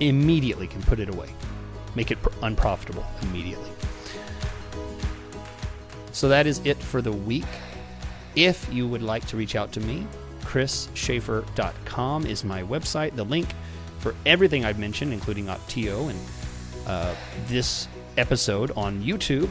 Immediately 0.00 0.66
can 0.66 0.82
put 0.82 0.98
it 0.98 1.08
away, 1.08 1.28
make 1.94 2.10
it 2.10 2.18
unprofitable 2.42 3.04
immediately. 3.22 3.70
So 6.12 6.28
that 6.28 6.46
is 6.46 6.60
it 6.64 6.76
for 6.76 7.02
the 7.02 7.12
week. 7.12 7.46
If 8.36 8.72
you 8.72 8.86
would 8.86 9.02
like 9.02 9.26
to 9.28 9.36
reach 9.36 9.56
out 9.56 9.72
to 9.72 9.80
me, 9.80 10.06
chrisschaeffer.com 10.42 12.26
is 12.26 12.44
my 12.44 12.62
website. 12.62 13.16
The 13.16 13.24
link 13.24 13.48
for 13.98 14.14
everything 14.26 14.64
I've 14.64 14.78
mentioned, 14.78 15.12
including 15.12 15.46
Opteo 15.46 16.10
and 16.10 16.18
uh, 16.86 17.14
this 17.46 17.88
episode 18.16 18.70
on 18.72 19.02
YouTube, 19.02 19.48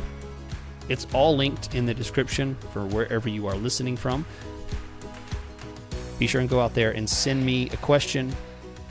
it's 0.90 1.08
all 1.14 1.36
linked 1.36 1.74
in 1.74 1.86
the 1.86 1.94
description 1.94 2.56
for 2.74 2.86
wherever 2.86 3.30
you 3.30 3.48
are 3.48 3.56
listening 3.56 3.96
from. 3.96 4.26
Be 6.20 6.28
sure 6.28 6.42
and 6.42 6.50
go 6.50 6.60
out 6.60 6.74
there 6.74 6.92
and 6.92 7.10
send 7.10 7.44
me 7.46 7.70
a 7.70 7.78
question. 7.78 8.36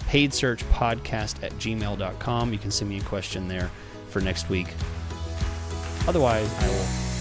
Paid 0.08 0.34
search 0.34 0.64
podcast 0.70 1.42
at 1.44 1.52
gmail.com. 1.52 2.52
You 2.52 2.58
can 2.58 2.70
send 2.70 2.90
me 2.90 2.98
a 2.98 3.02
question 3.02 3.46
there 3.46 3.70
for 4.08 4.20
next 4.20 4.48
week. 4.48 4.68
Otherwise, 6.08 6.52
I 6.60 6.68
will 6.68 7.09